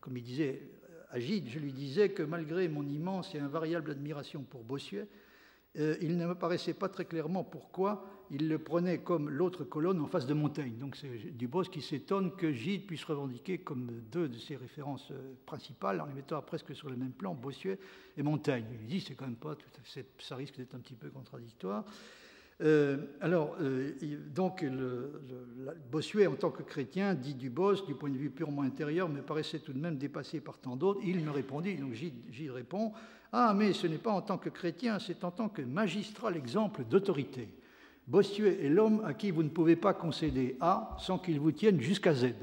[0.00, 0.62] comme il disait
[1.10, 5.08] à Gide, je lui disais que malgré mon immense et invariable admiration pour Bossuet,
[5.78, 10.00] euh, il ne me paraissait pas très clairement pourquoi il le prenait comme l'autre colonne
[10.00, 10.76] en face de Montaigne.
[10.78, 15.34] Donc c'est Dubos qui s'étonne que Gide puisse revendiquer comme deux de ses références euh,
[15.46, 17.78] principales, en les mettant presque sur le même plan, Bossuet
[18.16, 18.64] et Montaigne.
[18.80, 19.56] Il dit c'est quand même pas,
[20.18, 21.84] ça risque d'être un petit peu contradictoire.
[22.62, 23.56] Euh, alors,
[24.34, 25.22] donc, le,
[25.90, 29.60] Bossuet, en tant que chrétien, dit Dubos, du point de vue purement intérieur, me paraissait
[29.60, 31.00] tout de même dépassé par tant d'autres.
[31.02, 32.92] Il me répondit, donc Gide, Gide répond,
[33.32, 36.84] Ah, mais ce n'est pas en tant que chrétien, c'est en tant que magistral exemple
[36.84, 37.48] d'autorité.
[38.08, 41.80] Bossuet est l'homme à qui vous ne pouvez pas concéder A sans qu'il vous tienne
[41.80, 42.34] jusqu'à Z.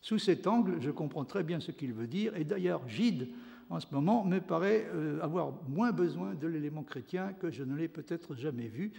[0.00, 3.28] Sous cet angle, je comprends très bien ce qu'il veut dire, et d'ailleurs, Gide,
[3.68, 7.74] en ce moment, me paraît euh, avoir moins besoin de l'élément chrétien que je ne
[7.74, 8.92] l'ai peut-être jamais vu.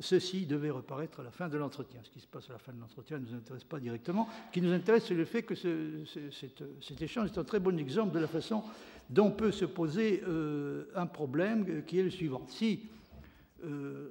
[0.00, 2.00] Ceci devait reparaître à la fin de l'entretien.
[2.02, 4.28] Ce qui se passe à la fin de l'entretien ne nous intéresse pas directement.
[4.48, 8.14] Ce qui nous intéresse, c'est le fait que cet, échange est un très bon exemple
[8.14, 8.62] de la façon
[9.10, 12.42] dont peut se poser euh, un problème qui est le suivant.
[12.48, 12.80] Si,
[13.64, 14.08] euh,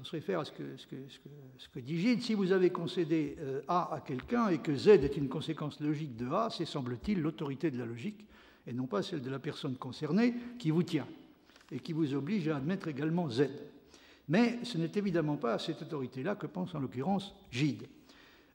[0.00, 4.00] on se réfère à ce que, dit Gide, si vous avez concédé euh, A à
[4.00, 7.84] quelqu'un et que Z est une conséquence logique de A, c'est semble-t-il l'autorité de la
[7.84, 8.24] logique
[8.66, 11.06] et non pas celle de la personne concernée qui vous tient
[11.70, 13.48] et qui vous oblige à admettre également Z.
[14.30, 17.88] Mais ce n'est évidemment pas à cette autorité-là que pense en l'occurrence Gide.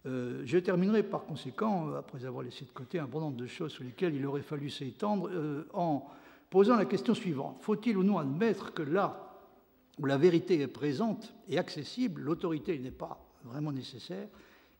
[0.06, 3.74] Euh, je terminerai par conséquent, après avoir laissé de côté un bon nombre de choses
[3.74, 6.08] sur lesquelles il aurait fallu s'étendre, euh, en
[6.50, 7.58] posant la question suivante.
[7.60, 9.34] Faut-il ou non admettre que là
[10.00, 14.30] où la vérité est présente et accessible, l'autorité n'est pas vraiment nécessaire,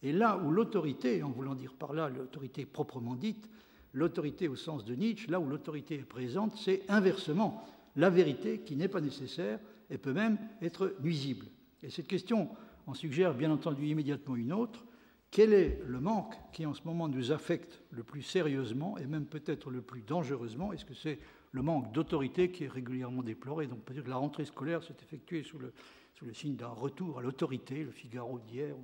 [0.02, 3.50] et là où l'autorité, en voulant dire par là l'autorité proprement dite,
[3.92, 7.66] l'autorité au sens de Nietzsche, là où l'autorité est présente, c'est inversement
[7.98, 9.60] la vérité qui n'est pas nécessaire
[9.90, 11.46] et peut même être nuisible.
[11.84, 12.50] Et cette question
[12.88, 14.86] en suggère bien entendu immédiatement une autre.
[15.32, 19.26] Quel est le manque qui en ce moment nous affecte le plus sérieusement et même
[19.26, 20.72] peut-être le plus dangereusement?
[20.72, 21.20] Est-ce que c'est
[21.52, 23.68] le manque d'autorité qui est régulièrement déploré?
[23.68, 25.74] Donc peut-être que la rentrée scolaire s'est effectuée sous le,
[26.14, 27.84] sous le signe d'un retour à l'autorité.
[27.84, 28.76] Le Figaro d'hier,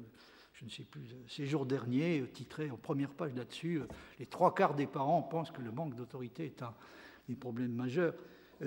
[0.53, 3.81] je ne sais plus, ces jours derniers, titré en première page là-dessus,
[4.19, 6.73] les trois quarts des parents pensent que le manque d'autorité est un,
[7.29, 8.13] un problème majeur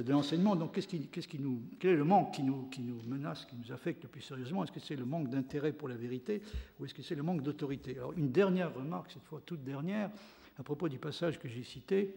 [0.02, 0.56] de l'enseignement.
[0.56, 3.56] Donc, qu'est-ce qui, qui nous, quel est le manque qui nous, qui nous, menace, qui
[3.56, 4.64] nous affecte le plus sérieusement?
[4.64, 6.42] Est-ce que c'est le manque d'intérêt pour la vérité
[6.78, 7.96] ou est-ce que c'est le manque d'autorité?
[7.96, 10.10] Alors, une dernière remarque, cette fois toute dernière,
[10.58, 12.14] à propos du passage que j'ai cité,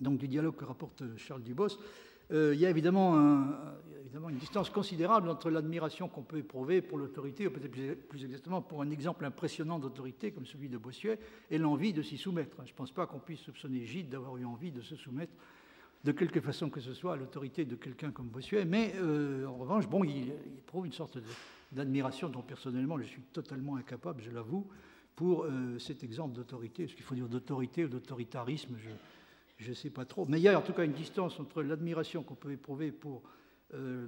[0.00, 1.78] donc du dialogue que rapporte Charles Dubos.
[2.32, 3.36] Euh, il, y a évidemment
[4.06, 8.62] évidemment une distance considérable entre l'admiration qu'on peut éprouver pour l'autorité, ou peut-être plus exactement
[8.62, 11.18] pour un exemple impressionnant d'autorité comme celui de Bossuet,
[11.50, 12.56] et l'envie de s'y soumettre.
[12.64, 15.32] Je ne pense pas qu'on puisse soupçonner Gide d'avoir eu envie de se soumettre
[16.06, 19.56] de quelque façon que ce soit à l'autorité de quelqu'un comme Bossuet, mais euh, en
[19.56, 20.30] revanche, bon, il,
[20.64, 21.18] prouve une sorte
[21.72, 24.68] d'admiration dont personnellement je suis totalement incapable, je l'avoue,
[25.16, 26.84] pour euh, cet exemple d'autorité.
[26.84, 28.76] Est-ce qu'il faut dire d'autorité ou d'autoritarisme?
[29.58, 30.26] Je ne sais pas trop.
[30.26, 33.24] Mais il y a en tout cas une distance entre l'admiration qu'on peut éprouver pour
[33.74, 34.06] euh,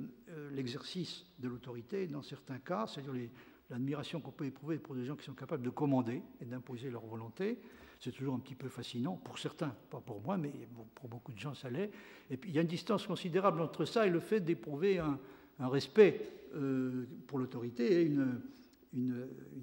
[0.52, 3.28] l'exercice de l'autorité, dans certains cas, c'est-à-dire
[3.70, 7.04] l'admiration qu'on peut éprouver pour des gens qui sont capables de commander et d'imposer leur
[7.06, 7.58] volonté,
[7.98, 10.52] c'est toujours un petit peu fascinant, pour certains, pas pour moi, mais
[10.94, 11.90] pour beaucoup de gens ça l'est.
[12.30, 15.18] Et puis il y a une distance considérable entre ça et le fait d'éprouver un,
[15.60, 18.40] respect euh, pour l'autorité et une,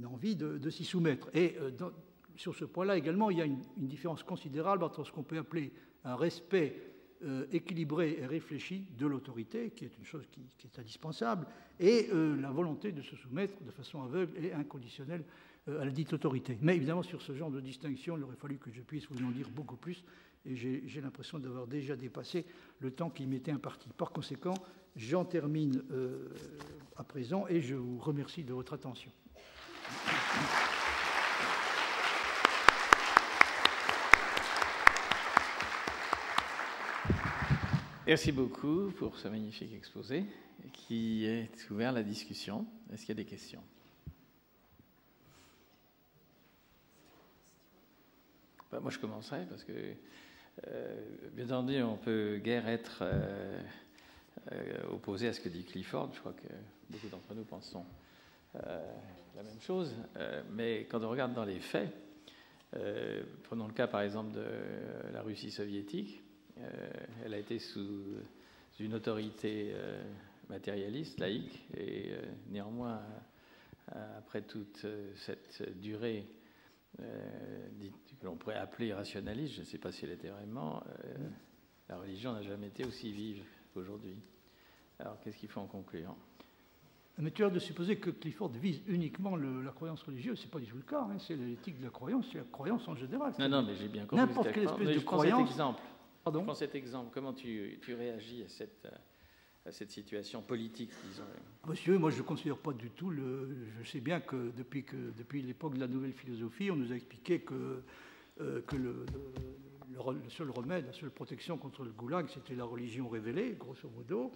[0.06, 1.30] envie de, s'y soumettre.
[1.34, 1.72] Et euh,
[2.36, 5.72] sur ce point-là également, il y a une, différence considérable entre ce qu'on peut appeler
[6.04, 11.48] un respect euh, équilibré et réfléchi de l'autorité, qui est une chose qui, est indispensable,
[11.80, 12.10] et
[12.40, 15.24] la volonté de se soumettre de façon aveugle et inconditionnelle
[15.68, 16.60] euh, à la dite autorité.
[16.62, 19.32] Mais évidemment, sur ce genre de distinction, il aurait fallu que je puisse vous en
[19.32, 20.04] dire beaucoup plus,
[20.46, 22.46] et j'ai l'impression d'avoir déjà dépassé
[22.80, 23.90] le temps qui m'était imparti.
[23.98, 24.54] Par conséquent,
[24.96, 26.30] j'en termine euh,
[26.98, 29.12] à présent, et je vous remercie de votre attention.
[38.08, 40.26] Merci beaucoup pour ce magnifique exposé
[40.74, 42.68] qui est ouvert à la discussion.
[42.94, 43.64] Est-ce qu'il y a des questions?
[48.72, 49.72] Bah, moi, je commencerai parce que,
[50.68, 51.02] euh,
[51.32, 53.60] bien entendu, on peut guère être euh,
[54.52, 56.12] euh, opposé à ce que dit Clifford.
[56.14, 56.54] Je crois que
[56.92, 57.86] beaucoup d'entre nous pensons
[58.54, 59.96] la même chose.
[60.52, 61.92] mais quand on regarde dans les faits,
[63.44, 64.46] prenons le cas par exemple de
[65.12, 66.22] la Russie soviétique,
[67.24, 68.02] elle a été sous
[68.80, 69.74] une autorité
[70.50, 72.14] matérialiste, laïque, et
[72.50, 73.02] néanmoins,
[74.18, 74.86] après toute
[75.16, 76.28] cette durée
[77.02, 77.68] euh,
[78.20, 81.16] que l'on pourrait appeler rationaliste, je ne sais pas si elle était vraiment, euh,
[81.90, 83.44] la religion n'a jamais été aussi vive
[83.74, 84.16] qu'aujourd'hui.
[85.00, 86.16] Alors qu'est-ce qu'il faut en conclure?
[87.18, 90.68] Mais tu as de supposer que Clifford vise uniquement la croyance religieuse, c'est pas du
[90.68, 91.02] tout le cas.
[91.02, 91.18] Hein.
[91.20, 93.34] c'est l'éthique de la croyance, c'est la croyance en général.
[93.40, 94.18] Non, non, mais j'ai bien compris.
[94.18, 95.50] N'importe quelle espèce de croyance.
[95.50, 95.82] Exemple.
[96.26, 97.12] Pardon je prends cet exemple.
[97.14, 98.88] Comment tu, tu réagis à cette
[99.66, 101.24] à cette situation politique, disons?
[101.68, 103.10] Monsieur, moi je ne considère pas du tout.
[103.10, 103.50] Le,
[103.82, 106.96] je sais bien que depuis, que, depuis l'époque de la nouvelle philosophie, on nous a
[106.96, 107.82] expliqué que,
[108.42, 109.06] euh, que le,
[109.92, 114.32] le, seul remède, la seule protection contre le goulag, c'était la religion révélée, grosso modo,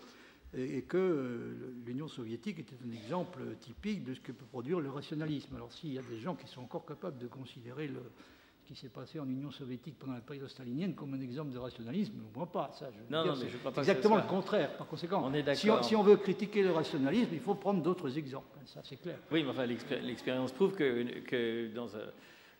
[0.56, 4.90] et, que euh, l'Union soviétique était un exemple typique de ce que peut produire le
[4.90, 5.56] rationalisme.
[5.56, 8.02] Alors s'il y a des gens qui sont encore capables de considérer le,
[8.70, 12.14] qui s'est passé en Union soviétique pendant la période stalinienne comme un exemple de rationalisme.
[12.32, 12.92] Vois pas ça.
[12.92, 14.78] Je non, non, mais je crois pas exactement le contraire.
[14.78, 17.82] Par conséquent, on est si, on, si, on, veut critiquer le rationalisme, il faut prendre
[17.82, 18.60] d'autres exemples.
[18.66, 19.18] Ça, c'est clair.
[19.32, 22.12] Oui, mais enfin, l'expérience prouve que, que dans un,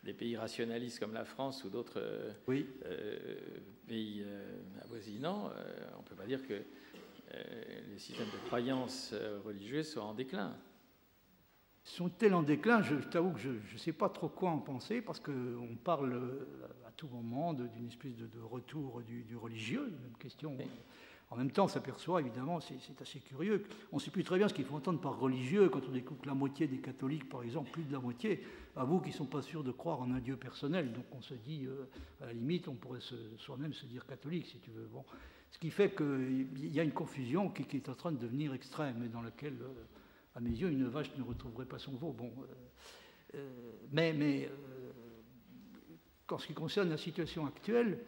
[0.02, 2.02] des pays rationalistes comme la France ou d'autres
[2.48, 2.66] oui.
[2.86, 3.38] euh,
[3.86, 5.52] pays euh, avoisinants,
[5.96, 6.60] on ne peut pas dire que
[7.88, 10.56] les systèmes de croyances religieuses soient en déclin
[11.84, 12.82] sont-elles en déclin?
[12.82, 16.46] Je, t'avoue que je ne sais pas trop quoi en penser, parce qu'on parle euh,
[16.86, 20.56] à tout moment d'une espèce de, retour du, religieux, même question.
[21.30, 24.48] En même temps, on s'aperçoit, évidemment, c'est assez curieux, on ne sait plus très bien
[24.48, 27.44] ce qu'il faut entendre par religieux quand on découvre que la moitié des catholiques, par
[27.44, 30.18] exemple, plus de la moitié, avouent qu'ils ne sont pas sûrs de croire en un
[30.18, 30.92] Dieu personnel.
[30.92, 31.88] Donc on se dit, euh,
[32.20, 33.00] à la limite, on pourrait
[33.36, 34.88] soi-même se dire catholique, si tu veux.
[34.92, 35.04] Bon.
[35.52, 39.02] Ce qui fait qu'il y a une confusion qui, est en train de devenir extrême
[39.04, 39.58] et dans laquelle...
[39.62, 39.99] Euh,
[40.34, 42.12] à mes yeux, une vache ne retrouverait pas son veau.
[42.12, 47.98] Bon, euh, euh, mais, mais euh, ce qui concerne la situation actuelle,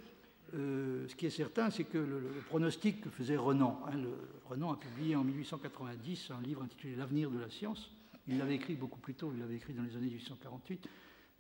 [0.53, 3.97] ce qui est certain, c'est que le, pronostic que faisait Renan, hein,
[4.45, 7.91] Renan a publié en 1890 un livre intitulé L'avenir de la science.
[8.29, 10.89] Il l'avait écrit beaucoup plus tôt, il l'avait écrit dans les années 1848,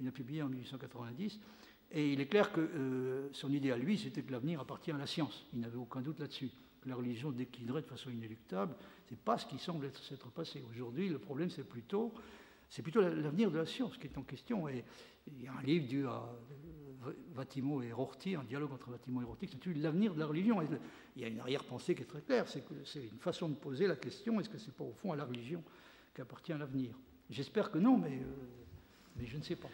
[0.00, 1.38] il l'a publié en 1890.
[1.90, 5.06] Et il est clair que son idée à lui, c'était que l'avenir appartient à la
[5.06, 5.44] science.
[5.52, 6.50] Il n'avait aucun doute là-dessus.
[6.82, 8.74] Que la religion déclinerait de façon inéluctable
[9.10, 10.62] n'est pas ce qui semble s'être passé.
[10.68, 12.12] Aujourd'hui, le problème, c'est plutôt,
[12.68, 14.68] c'est plutôt l'avenir de la science qui est en question.
[14.68, 14.84] Et
[15.28, 16.28] il y a un livre dû à
[17.34, 20.60] Vatimo et Rorty, un dialogue entre Vatimo et Rorty, qui s'intitule L'avenir de la religion.
[21.16, 23.54] il y a une arrière-pensée qui est très claire, c'est que c'est une façon de
[23.54, 25.62] poser la question est-ce que c'est pas au fond à la religion
[26.14, 26.94] qu'appartient l'avenir?
[27.30, 28.26] J'espère que non, mais, euh,
[29.16, 29.70] mais je ne sais pas.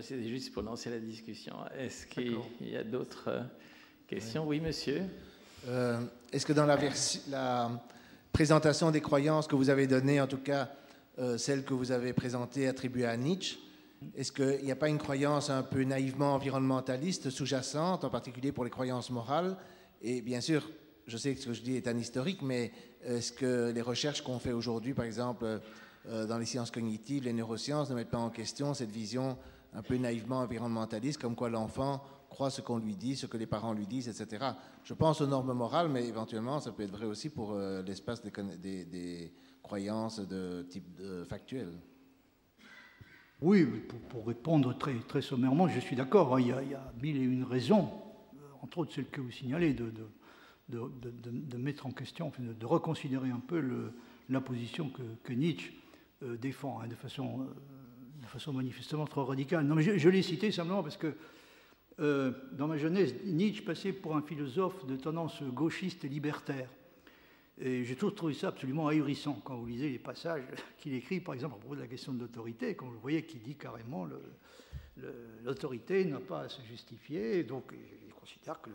[0.00, 1.54] C'est juste pour lancer la discussion.
[1.76, 3.42] Est-ce qu'il y a d'autres euh,
[4.06, 4.46] questions?
[4.46, 5.02] Oui, monsieur.
[5.66, 6.00] Euh,
[6.32, 6.78] est-ce que dans la,
[8.32, 10.68] présentation des croyances que vous avez données, en tout cas
[11.18, 13.58] euh, celle que vous avez présentée attribuée à Nietzsche,
[14.14, 18.64] est-ce qu'il n'y a pas une croyance un peu naïvement environnementaliste sous-jacente, en particulier pour
[18.64, 19.56] les croyances morales?
[20.02, 20.68] Et bien sûr,
[21.06, 24.22] je sais que ce que je dis est un historique, mais est-ce que les recherches
[24.22, 25.60] qu'on fait aujourd'hui, par exemple
[26.08, 29.38] euh, dans les sciences cognitives, les neurosciences, ne mettent pas en question cette vision
[29.74, 32.04] un peu naïvement environnementaliste, comme quoi l'enfant
[32.36, 34.44] croit ce qu'on lui dit, ce que les parents lui disent, etc.
[34.84, 38.22] Je pense aux normes morales, mais éventuellement, ça peut être vrai aussi pour euh, l'espace
[38.22, 39.32] des,
[39.62, 41.72] croyances de type factuel.
[43.40, 43.64] Oui,
[44.10, 46.36] pour, répondre très, sommairement, je suis d'accord.
[46.36, 46.40] Hein.
[46.42, 47.88] il, y a mille et une raisons,
[48.34, 49.90] euh, entre autres celles que vous signalez, de,
[50.68, 53.64] de, mettre en question, de, reconsidérer un peu
[54.28, 54.90] la position
[55.24, 55.72] que, Nietzsche
[56.22, 57.46] euh, défend hein, de, façon,
[58.20, 59.64] de façon manifestement trop radicale.
[59.64, 61.16] Non, mais je, je l'ai cité simplement parce que
[61.98, 66.68] euh, dans ma jeunesse, Nietzsche passait pour un philosophe de tendance gauchiste et libertaire.
[67.58, 70.44] Et j'ai toujours trouvé ça absolument ahurissant quand vous lisez les passages
[70.78, 73.40] qu'il écrit, par exemple, à propos de la question de l'autorité, quand vous voyez qu'il
[73.40, 74.06] dit carrément
[75.44, 77.72] l'autorité n'a pas à se justifier, donc
[78.06, 78.70] il considère que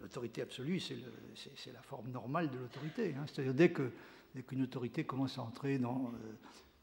[0.00, 3.14] l'autorité absolue, c'est la forme normale de l'autorité.
[3.16, 3.24] Hein.
[3.26, 3.72] C'est-à-dire dès
[4.42, 6.32] qu'une autorité commence à entrer dans, euh,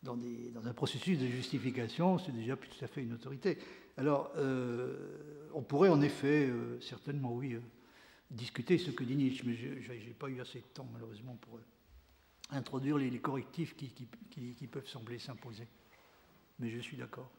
[0.04, 3.58] dans, un processus de justification, c'est déjà plus tout à fait une autorité.
[3.98, 7.62] Alors, euh, on pourrait en effet, euh, certainement oui, euh,
[8.30, 11.60] discuter ce que dit Nietzsche, mais je n'ai pas eu assez de temps malheureusement pour
[12.50, 13.94] introduire les, correctifs qui,
[14.30, 15.68] qui, peuvent sembler s'imposer.
[16.60, 17.30] Mais je suis d'accord.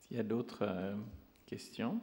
[0.00, 0.94] S'il y a d'autres
[1.46, 2.00] questions?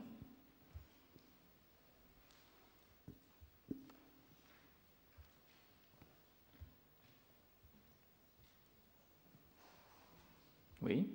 [10.81, 11.07] Oui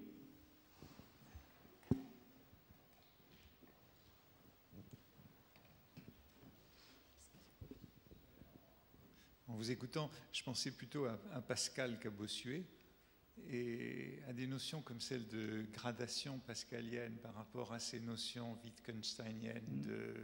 [9.59, 12.65] vous écoutant, je pensais plutôt à, Pascal qu'à Bossuet
[13.51, 19.65] et à des notions comme celle de gradation pascalienne par rapport à ces notions wittgensteiniennes
[19.69, 19.83] mm.
[19.83, 20.15] de,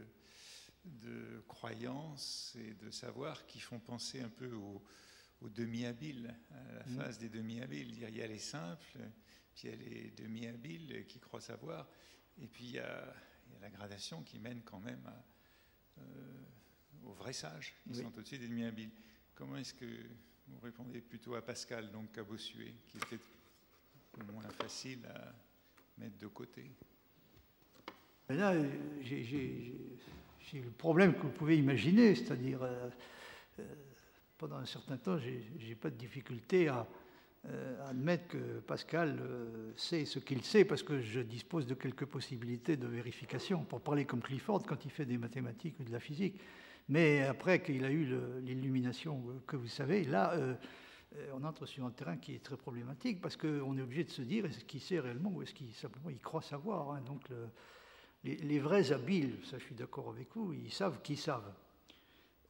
[0.85, 4.81] de croyance et de savoir qui font penser un peu aux,
[5.49, 6.97] demi-habiles, à la mm.
[6.97, 7.91] phase des demi-habiles.
[7.91, 8.97] Il y a les simples,
[9.53, 11.89] puis il y a les demi-habiles qui croient savoir,
[12.41, 13.13] et puis il y a,
[13.61, 15.11] la gradation qui mène quand même
[15.99, 16.01] euh,
[17.03, 18.91] aux vrais sages, qui sont au-dessus des demi-habiles.
[19.35, 19.85] Comment est-ce que
[20.47, 23.19] vous répondez plutôt à Pascal, donc qu'à Bossuet, qui était
[24.31, 25.33] moins facile à
[25.97, 26.71] mettre de côté?
[28.29, 28.55] Là,
[29.01, 29.73] j'ai
[30.53, 32.89] le problème que vous pouvez imaginer, c'est-à-dire, euh,
[33.59, 33.63] euh,
[34.37, 36.87] pendant un certain temps, j'ai pas de difficulté à,
[37.47, 39.19] euh, admettre que Pascal
[39.75, 43.65] sait ce qu'il sait, parce que je dispose de quelques possibilités de vérification.
[43.65, 46.39] Pour parler comme Clifford, quand il fait des mathématiques ou de la physique,
[46.89, 48.07] mais après qu'il a eu
[48.41, 50.55] l'illumination que vous savez, là, euh,
[51.33, 54.21] on entre sur un terrain qui est très problématique parce qu'on est obligé de se
[54.21, 56.91] dire est-ce qu'il sait réellement ou est-ce qu'il simplement il croit savoir.
[56.91, 57.01] Hein.
[57.05, 57.29] Donc
[58.23, 61.53] les, vrais habiles, ça je suis d'accord avec vous, ils savent qu'ils savent.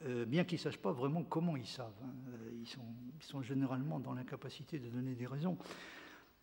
[0.03, 1.93] Euh, bien qu'ils ne sachent pas vraiment comment ils savent.
[2.03, 2.13] Hein.
[2.29, 5.57] Euh, ils, sont, généralement dans l'incapacité de donner des raisons.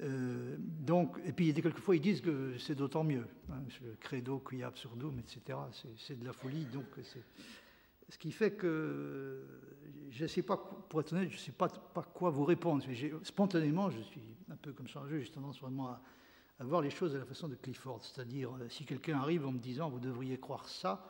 [0.01, 3.26] Euh, donc, et puis quelquefois ils disent que c'est d'autant mieux.
[3.51, 5.59] Hein, le credo qui absurdum, etc.
[5.99, 6.64] C'est de la folie.
[6.66, 6.86] Donc,
[8.12, 9.42] ce qui fait que
[10.10, 11.68] je ne sais pas, pour être honnête, je ne sais pas,
[12.12, 12.84] quoi vous répondre.
[13.22, 16.02] Spontanément, je suis un peu comme changé, j'ai tendance vraiment à,
[16.60, 18.04] à, voir les choses de la façon de Clifford.
[18.04, 21.08] C'est-à-dire, si quelqu'un arrive en me disant vous devriez croire ça,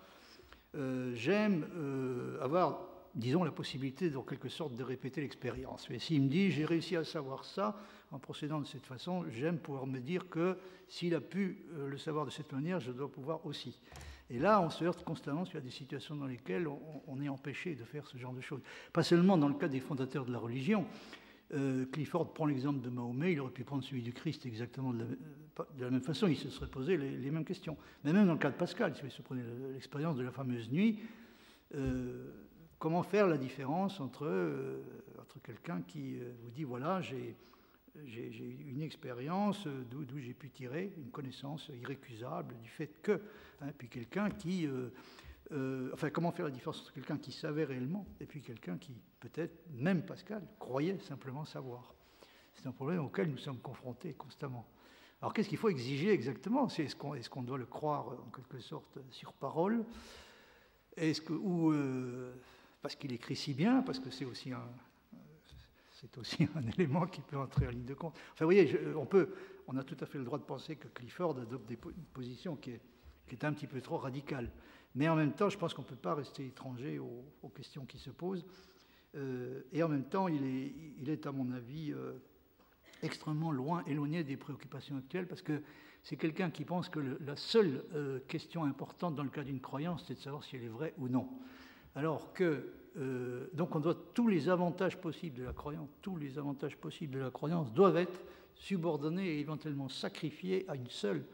[0.77, 2.87] euh, j'aime euh, avoir,
[3.17, 5.91] disons, la possibilité, en quelque sorte, de répéter l'expérience.
[5.91, 7.77] Mais s'il me dit, j'ai réussi à savoir ça
[8.13, 11.97] en procédant de cette façon, j'aime pouvoir me dire que s'il a pu euh, le
[11.97, 13.81] savoir de cette manière, je dois pouvoir aussi.
[14.31, 17.85] Et là, on se heurte constamment sur des situations dans lesquelles on, est empêché de
[17.85, 18.63] faire ce genre de choses.
[18.93, 20.87] Pas seulement dans le cas des fondateurs de la religion,
[21.55, 25.07] euh, Clifford prend l'exemple de Mahomet, il aurait pu prendre celui du Christ exactement de
[25.79, 27.77] la, même façon, il se serait posé les, mêmes questions.
[28.05, 29.43] Mais même dans le cas de Pascal, si vous prenez
[29.73, 31.01] l'expérience de la fameuse nuit,
[31.75, 32.31] euh,
[32.79, 34.81] comment faire la différence entre,
[35.21, 37.37] entre quelqu'un qui vous dit voilà, j'ai
[37.95, 43.21] une expérience d'où j'ai pu tirer une connaissance irrécusable du fait que,
[43.61, 44.67] hein, puis quelqu'un qui
[45.53, 48.95] euh, enfin, comment faire la différence entre quelqu'un qui savait réellement et puis quelqu'un qui,
[49.21, 51.95] peut-être, même Pascal, croyait simplement savoir?
[52.55, 54.67] C'est un problème auquel nous sommes confrontés constamment.
[55.21, 56.69] Alors, qu'est-ce qu'il faut exiger exactement?
[56.69, 59.85] Est-ce qu'on est qu'on doit le croire en quelque sorte sur parole?
[60.97, 62.35] Est-ce que, ou euh,
[62.81, 64.69] parce qu'il écrit si bien, parce que c'est aussi un,
[66.03, 68.15] c'est aussi un élément qui peut entrer en ligne de compte.
[68.33, 69.35] Enfin, vous voyez, on, peut,
[69.67, 72.57] on a tout à fait le droit de penser que Clifford adopte des, une position
[72.57, 72.81] qui est,
[73.27, 74.51] qui est un petit peu trop radicale.
[74.95, 77.99] Mais en même temps, je pense qu'on ne peut pas rester étranger aux, questions qui
[77.99, 78.45] se posent.
[79.15, 82.19] Euh, et en même temps, il est, il est à mon avis, euh,
[83.03, 85.63] extrêmement loin, éloigné des préoccupations actuelles, parce que
[86.03, 90.05] c'est quelqu'un qui pense que la seule euh, question importante dans le cas d'une croyance,
[90.07, 91.29] c'est de savoir si elle est vraie ou non.
[91.95, 92.73] Alors que,
[93.55, 97.21] donc on doit, tous les avantages possibles de la croyance, tous les avantages possibles de
[97.21, 98.21] la croyance doivent être
[98.55, 101.25] subordonnés et éventuellement sacrifiés à une seule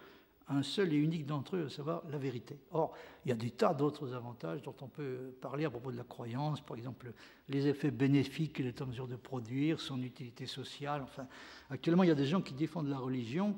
[0.49, 2.57] un seul et unique d'entre eux, à savoir la vérité.
[2.71, 2.95] Or,
[3.25, 6.05] il y a des tas d'autres avantages dont on peut parler à propos de la
[6.05, 7.13] croyance, par exemple
[7.49, 11.03] les effets bénéfiques qu'elle est en mesure de produire, son utilité sociale.
[11.03, 11.27] Enfin,
[11.71, 13.57] actuellement, il y a des gens qui défendent la religion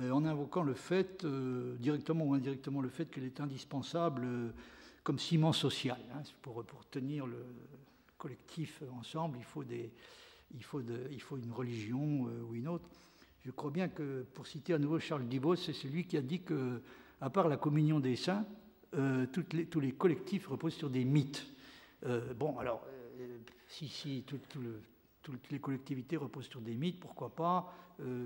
[0.00, 4.50] euh, en invoquant le fait, euh, directement ou indirectement, le fait qu'elle est indispensable euh,
[5.08, 5.96] comme ciment social.
[6.12, 6.20] Hein.
[6.42, 7.42] pour, tenir le
[8.18, 9.90] collectif ensemble, il faut, des,
[10.54, 12.86] il faut, de, il faut une religion ou une autre.
[13.46, 16.42] Je crois bien que, pour citer à nouveau Charles Dibos, c'est celui qui a dit
[16.42, 16.82] que,
[17.22, 18.44] à part la communion des saints,
[18.96, 21.46] euh, tous les collectifs reposent sur des mythes.
[22.04, 22.84] Euh, bon, alors,
[23.18, 24.26] euh, si, si
[25.36, 27.72] toutes les collectivités reposent sur des mythes, pourquoi pas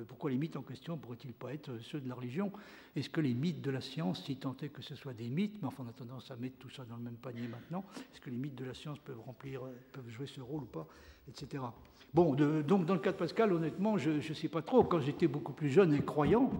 [0.06, 2.52] Pourquoi les mythes en question pourraient-ils pas être ceux de la religion?
[2.94, 5.60] Est-ce que les mythes de la science, si tant est que ce soit des mythes,
[5.60, 8.20] mais enfin on a tendance à mettre tout ça dans le même panier maintenant, est-ce
[8.20, 10.86] que les mythes de la science peuvent remplir, peuvent jouer ce rôle ou pas,
[11.28, 11.62] etc.
[12.14, 14.84] Bon, donc dans le cas de Pascal, honnêtement, je ne sais pas trop.
[14.84, 16.50] Quand j'étais beaucoup plus jeune et croyant,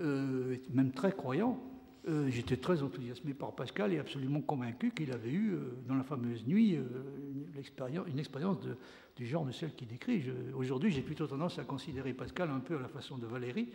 [0.00, 1.60] euh, même très croyant,
[2.08, 6.02] euh, j'étais très enthousiasmé par Pascal et absolument convaincu qu'il avait eu, euh, dans la
[6.02, 8.58] fameuse nuit, une expérience, une expérience
[9.16, 10.24] du genre de celle qu'il décrit.
[10.54, 13.68] Aujourd'hui, j'ai plutôt tendance à considérer Pascal un peu à la façon de Valérie,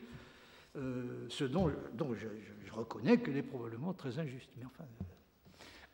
[0.75, 1.71] ce dont,
[2.13, 2.28] je,
[2.71, 4.49] reconnais qu'elle est probablement très injuste.
[4.57, 4.84] Mais enfin,